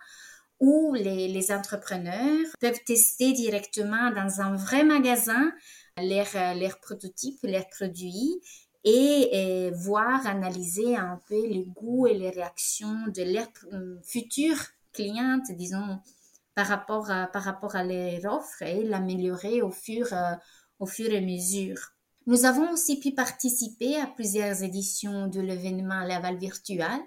où 0.59 0.93
les, 0.93 1.27
les 1.27 1.51
entrepreneurs 1.51 2.45
peuvent 2.59 2.83
tester 2.85 3.33
directement 3.33 4.11
dans 4.11 4.41
un 4.41 4.55
vrai 4.55 4.83
magasin 4.83 5.51
leurs, 5.97 6.55
leurs 6.55 6.79
prototypes, 6.79 7.39
leurs 7.43 7.67
produits 7.69 8.41
et, 8.85 9.71
voir, 9.73 10.25
analyser 10.27 10.95
un 10.95 11.19
peu 11.27 11.47
les 11.47 11.65
goûts 11.65 12.07
et 12.07 12.13
les 12.13 12.29
réactions 12.29 13.07
de 13.07 13.23
leurs 13.23 13.47
euh, 13.73 13.99
futures 14.03 14.61
clientes, 14.93 15.51
disons, 15.51 15.99
par 16.53 16.67
rapport 16.67 17.09
à, 17.09 17.27
par 17.27 17.43
rapport 17.43 17.75
à 17.75 17.83
leur 17.83 18.35
offre 18.35 18.61
et 18.61 18.83
l'améliorer 18.83 19.61
au 19.61 19.71
fur, 19.71 20.13
euh, 20.13 20.35
au 20.79 20.85
fur 20.85 21.09
et 21.11 21.17
à 21.17 21.21
mesure. 21.21 21.94
Nous 22.27 22.45
avons 22.45 22.71
aussi 22.71 22.99
pu 22.99 23.11
participer 23.11 23.97
à 23.97 24.07
plusieurs 24.07 24.63
éditions 24.63 25.27
de 25.27 25.41
l'événement 25.41 26.01
Laval 26.01 26.37
Virtual 26.37 26.99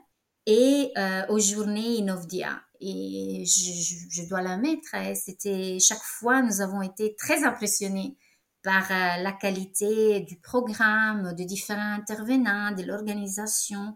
et 0.47 0.93
euh, 0.97 1.27
aux 1.29 1.41
journées 1.41 1.97
Innovdia. 1.97 2.63
Et 2.81 3.45
je, 3.45 4.29
dois 4.29 4.43
la 4.43 4.57
mettre, 4.57 4.95
hein, 4.95 5.15
c'était 5.17 5.79
chaque 5.81 6.03
fois 6.03 6.43
nous 6.43 6.61
avons 6.61 6.83
été 6.83 7.17
très 7.17 7.43
impressionnés 7.43 8.17
par 8.63 8.85
euh, 8.85 9.23
la 9.23 9.33
qualité 9.33 10.21
du 10.21 10.39
programme, 10.39 11.35
de 11.35 11.43
différents 11.43 11.95
intervenants, 11.95 12.71
de 12.71 12.85
l'organisation, 12.85 13.95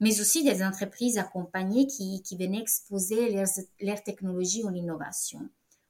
mais 0.00 0.22
aussi 0.22 0.42
des 0.42 0.62
entreprises 0.62 1.18
accompagnées 1.18 1.86
qui, 1.86 2.22
qui 2.22 2.36
venaient 2.38 2.62
exposer 2.62 3.30
leurs 3.80 4.02
technologies 4.02 4.64
ou 4.64 4.70
l'innovation. 4.70 5.40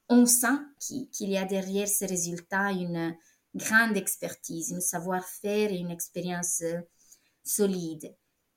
On 0.08 0.26
sent 0.26 0.58
qu'il 0.80 1.30
y 1.30 1.38
a 1.38 1.44
derrière 1.44 1.86
ces 1.86 2.06
résultats 2.06 2.72
une, 2.72 3.16
grande 3.54 3.96
expertise, 3.96 4.72
un 4.72 4.80
savoir-faire 4.80 5.70
et 5.70 5.76
une 5.76 5.90
expérience 5.90 6.62
euh, 6.62 6.80
solide. 7.44 8.14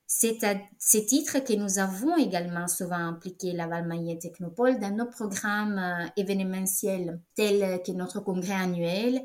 C'est 0.08 0.44
à 0.44 0.54
ces 0.78 1.04
titres 1.04 1.40
que 1.40 1.52
nous 1.52 1.80
avons 1.80 2.16
également 2.16 2.68
souvent 2.68 2.94
impliqué 2.94 3.52
Laval 3.52 3.88
Mayenne 3.88 4.20
Technopole 4.20 4.78
dans 4.78 4.94
nos 4.94 5.06
programmes 5.06 5.78
euh, 5.78 6.06
événementiels 6.16 7.20
tels 7.34 7.82
que 7.82 7.90
notre 7.90 8.20
congrès 8.20 8.54
annuel 8.54 9.20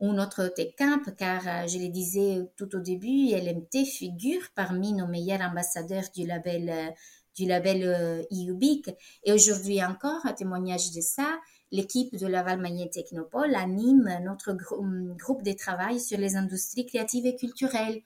ou 0.00 0.12
notre 0.12 0.48
TechCamp, 0.48 1.02
car 1.18 1.46
euh, 1.46 1.66
je 1.66 1.78
le 1.78 1.88
disais 1.88 2.50
tout 2.56 2.74
au 2.74 2.80
début, 2.80 3.28
LMT 3.30 3.84
figure 3.84 4.42
parmi 4.54 4.94
nos 4.94 5.06
meilleurs 5.06 5.42
ambassadeurs 5.42 6.08
du 6.14 6.26
label 6.26 6.94
du 7.36 7.46
label 7.46 8.26
IUBIC. 8.30 8.90
Et 9.24 9.32
aujourd'hui 9.32 9.82
encore, 9.82 10.24
un 10.24 10.32
témoignage 10.32 10.92
de 10.92 11.00
ça, 11.00 11.40
l'équipe 11.72 12.14
de 12.16 12.26
Laval 12.26 12.60
Magné 12.60 12.88
Technopole 12.90 13.54
anime 13.54 14.18
notre 14.22 14.52
groupe 14.52 15.42
de 15.42 15.52
travail 15.52 15.98
sur 15.98 16.18
les 16.18 16.36
industries 16.36 16.86
créatives 16.86 17.26
et 17.26 17.34
culturelles, 17.34 18.02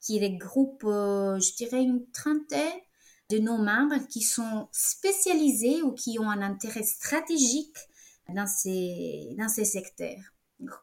qui 0.00 0.24
regroupe, 0.24 0.84
euh, 0.84 1.38
je 1.40 1.54
dirais, 1.56 1.82
une 1.82 2.08
trentaine 2.12 2.80
de 3.30 3.38
nos 3.38 3.58
membres 3.58 4.06
qui 4.08 4.22
sont 4.22 4.68
spécialisés 4.72 5.82
ou 5.82 5.92
qui 5.92 6.18
ont 6.18 6.30
un 6.30 6.40
intérêt 6.40 6.84
stratégique 6.84 7.76
dans 8.28 8.46
ces, 8.46 9.34
dans 9.36 9.48
ces 9.48 9.64
secteurs. 9.64 10.22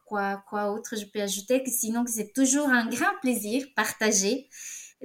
Quoi, 0.06 0.42
quoi 0.48 0.72
autre 0.72 0.96
je 0.96 1.04
peux 1.06 1.20
ajouter 1.20 1.62
que 1.62 1.70
sinon 1.70 2.04
c'est 2.06 2.32
toujours 2.32 2.68
un 2.68 2.88
grand 2.88 3.18
plaisir 3.20 3.66
partagé 3.74 4.48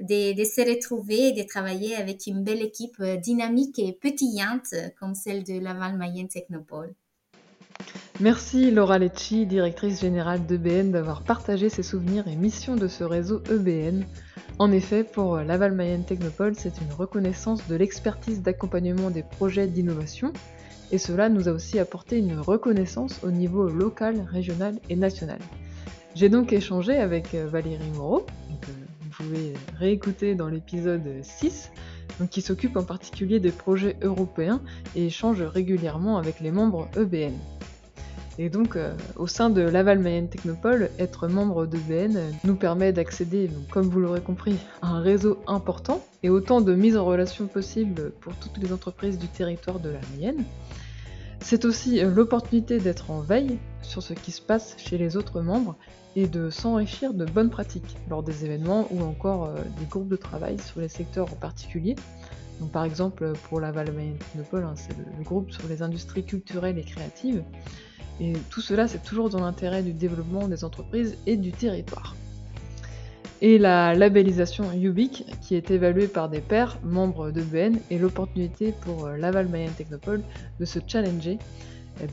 de, 0.02 0.44
se 0.44 0.68
retrouver 0.68 1.28
et 1.28 1.32
de 1.32 1.46
travailler 1.46 1.94
avec 1.94 2.26
une 2.26 2.42
belle 2.42 2.62
équipe 2.62 2.96
euh, 3.00 3.16
dynamique 3.16 3.78
et 3.78 3.92
pétillante 3.92 4.74
comme 4.98 5.14
celle 5.14 5.44
de 5.44 5.60
Laval 5.60 5.96
Mayenne 5.96 6.28
Technopole. 6.28 6.94
Merci 8.20 8.70
Laura 8.70 8.98
Lecci, 8.98 9.46
directrice 9.46 10.00
générale 10.00 10.44
d'EBN, 10.44 10.90
d'avoir 10.90 11.22
partagé 11.22 11.68
ses 11.68 11.82
souvenirs 11.82 12.28
et 12.28 12.36
missions 12.36 12.76
de 12.76 12.88
ce 12.88 13.04
réseau 13.04 13.42
EBN. 13.50 14.04
En 14.58 14.70
effet, 14.70 15.02
pour 15.02 15.36
Laval 15.38 15.72
Mayenne 15.72 16.04
Technopole, 16.04 16.54
c'est 16.56 16.80
une 16.80 16.92
reconnaissance 16.92 17.66
de 17.68 17.74
l'expertise 17.74 18.42
d'accompagnement 18.42 19.10
des 19.10 19.22
projets 19.22 19.66
d'innovation, 19.66 20.32
et 20.92 20.98
cela 20.98 21.28
nous 21.28 21.48
a 21.48 21.52
aussi 21.52 21.78
apporté 21.78 22.18
une 22.18 22.38
reconnaissance 22.38 23.20
au 23.24 23.30
niveau 23.30 23.68
local, 23.68 24.26
régional 24.30 24.78
et 24.90 24.96
national. 24.96 25.38
J'ai 26.14 26.28
donc 26.28 26.52
échangé 26.52 26.98
avec 26.98 27.34
Valérie 27.34 27.90
Moreau, 27.96 28.26
pouvez 29.12 29.54
réécouter 29.78 30.34
dans 30.34 30.48
l'épisode 30.48 31.02
6, 31.22 31.70
qui 32.30 32.40
s'occupe 32.40 32.76
en 32.76 32.84
particulier 32.84 33.40
des 33.40 33.50
projets 33.50 33.96
européens 34.02 34.60
et 34.94 35.06
échange 35.06 35.42
régulièrement 35.42 36.18
avec 36.18 36.40
les 36.40 36.50
membres 36.50 36.88
EBN. 36.96 37.34
Et 38.38 38.48
donc, 38.48 38.76
euh, 38.76 38.94
au 39.16 39.26
sein 39.26 39.50
de 39.50 39.60
Laval 39.60 39.98
Mayenne 39.98 40.28
Technopole, 40.28 40.90
être 40.98 41.28
membre 41.28 41.66
d'EBN 41.66 42.18
nous 42.44 42.56
permet 42.56 42.92
d'accéder, 42.92 43.50
comme 43.70 43.88
vous 43.88 44.00
l'aurez 44.00 44.22
compris, 44.22 44.56
à 44.80 44.88
un 44.88 45.00
réseau 45.00 45.38
important 45.46 46.02
et 46.22 46.30
autant 46.30 46.62
de 46.62 46.74
mises 46.74 46.96
en 46.96 47.04
relation 47.04 47.46
possible 47.46 48.12
pour 48.20 48.34
toutes 48.36 48.56
les 48.56 48.72
entreprises 48.72 49.18
du 49.18 49.28
territoire 49.28 49.80
de 49.80 49.90
la 49.90 50.00
Mayenne. 50.12 50.44
C'est 51.40 51.64
aussi 51.64 52.00
euh, 52.00 52.10
l'opportunité 52.10 52.78
d'être 52.78 53.10
en 53.10 53.20
veille 53.20 53.58
sur 53.82 54.02
ce 54.02 54.14
qui 54.14 54.30
se 54.30 54.40
passe 54.40 54.76
chez 54.78 54.96
les 54.96 55.16
autres 55.16 55.42
membres 55.42 55.76
et 56.16 56.26
de 56.26 56.50
s'enrichir 56.50 57.14
de 57.14 57.24
bonnes 57.24 57.50
pratiques 57.50 57.96
lors 58.10 58.22
des 58.22 58.44
événements 58.44 58.86
ou 58.90 59.02
encore 59.02 59.46
euh, 59.46 59.56
des 59.78 59.86
groupes 59.86 60.08
de 60.08 60.16
travail 60.16 60.58
sur 60.58 60.80
les 60.80 60.88
secteurs 60.88 61.32
en 61.32 61.36
particulier. 61.36 61.96
Donc, 62.60 62.70
par 62.70 62.84
exemple, 62.84 63.32
pour 63.44 63.60
Laval 63.60 63.92
Mayenne 63.92 64.16
Technopole, 64.16 64.64
hein, 64.64 64.74
c'est 64.76 64.96
le 64.96 65.24
groupe 65.24 65.50
sur 65.50 65.66
les 65.68 65.82
industries 65.82 66.24
culturelles 66.24 66.78
et 66.78 66.84
créatives. 66.84 67.42
Et 68.20 68.34
tout 68.50 68.60
cela, 68.60 68.88
c'est 68.88 69.02
toujours 69.02 69.30
dans 69.30 69.40
l'intérêt 69.40 69.82
du 69.82 69.92
développement 69.92 70.48
des 70.48 70.64
entreprises 70.64 71.16
et 71.26 71.36
du 71.36 71.50
territoire. 71.50 72.14
Et 73.40 73.58
la 73.58 73.94
labellisation 73.94 74.72
UBIC, 74.72 75.26
qui 75.40 75.56
est 75.56 75.72
évaluée 75.72 76.06
par 76.06 76.28
des 76.28 76.40
pairs, 76.40 76.78
membres 76.84 77.32
de 77.32 77.42
BN, 77.42 77.76
est 77.90 77.98
l'opportunité 77.98 78.72
pour 78.82 79.06
euh, 79.06 79.16
Laval 79.16 79.48
Mayenne 79.48 79.72
Technopole 79.72 80.22
de 80.60 80.64
se 80.64 80.78
challenger, 80.86 81.38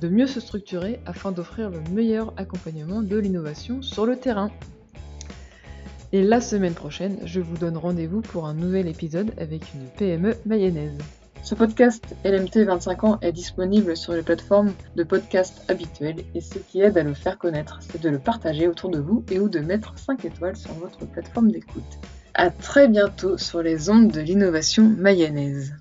de 0.02 0.10
mieux 0.10 0.28
se 0.28 0.40
structurer 0.40 1.00
afin 1.06 1.32
d'offrir 1.32 1.70
le 1.70 1.82
meilleur 1.92 2.34
accompagnement 2.38 3.02
de 3.02 3.18
l'innovation 3.18 3.82
sur 3.82 4.06
le 4.06 4.18
terrain. 4.18 4.52
Et 6.12 6.24
la 6.24 6.42
semaine 6.42 6.74
prochaine, 6.74 7.20
je 7.26 7.40
vous 7.40 7.58
donne 7.58 7.78
rendez-vous 7.78 8.22
pour 8.22 8.48
un 8.48 8.54
nouvel 8.54 8.88
épisode 8.88 9.32
avec 9.38 9.74
une 9.74 9.86
PME 9.98 10.36
mayonnaise. 10.46 10.98
Ce 11.44 11.56
podcast 11.56 12.16
LMT 12.26 12.66
25 12.66 13.04
ans 13.04 13.20
est 13.22 13.32
disponible 13.32 13.96
sur 13.96 14.14
les 14.14 14.24
plateformes 14.24 14.74
de 14.96 15.04
podcast 15.04 15.64
habituelles 15.70 16.26
et 16.36 16.42
ce 16.42 16.60
qui 16.60 16.82
aide 16.82 16.98
à 16.98 17.04
le 17.04 17.14
faire 17.14 17.38
connaître, 17.38 17.80
c'est 17.82 18.02
de 18.02 18.10
le 18.10 18.20
partager 18.20 18.68
autour 18.68 18.90
de 18.90 19.00
vous 19.00 19.24
et 19.32 19.40
ou 19.40 19.50
de 19.50 19.60
mettre 19.60 19.98
5 19.98 20.26
étoiles 20.26 20.58
sur 20.58 20.74
votre 20.74 21.06
plateforme 21.06 21.52
d'écoute. 21.52 22.00
À 22.34 22.50
très 22.50 22.88
bientôt 22.88 23.38
sur 23.38 23.62
les 23.62 23.90
ondes 23.90 24.12
de 24.12 24.22
l'innovation 24.22 24.84
mayonnaise. 24.84 25.74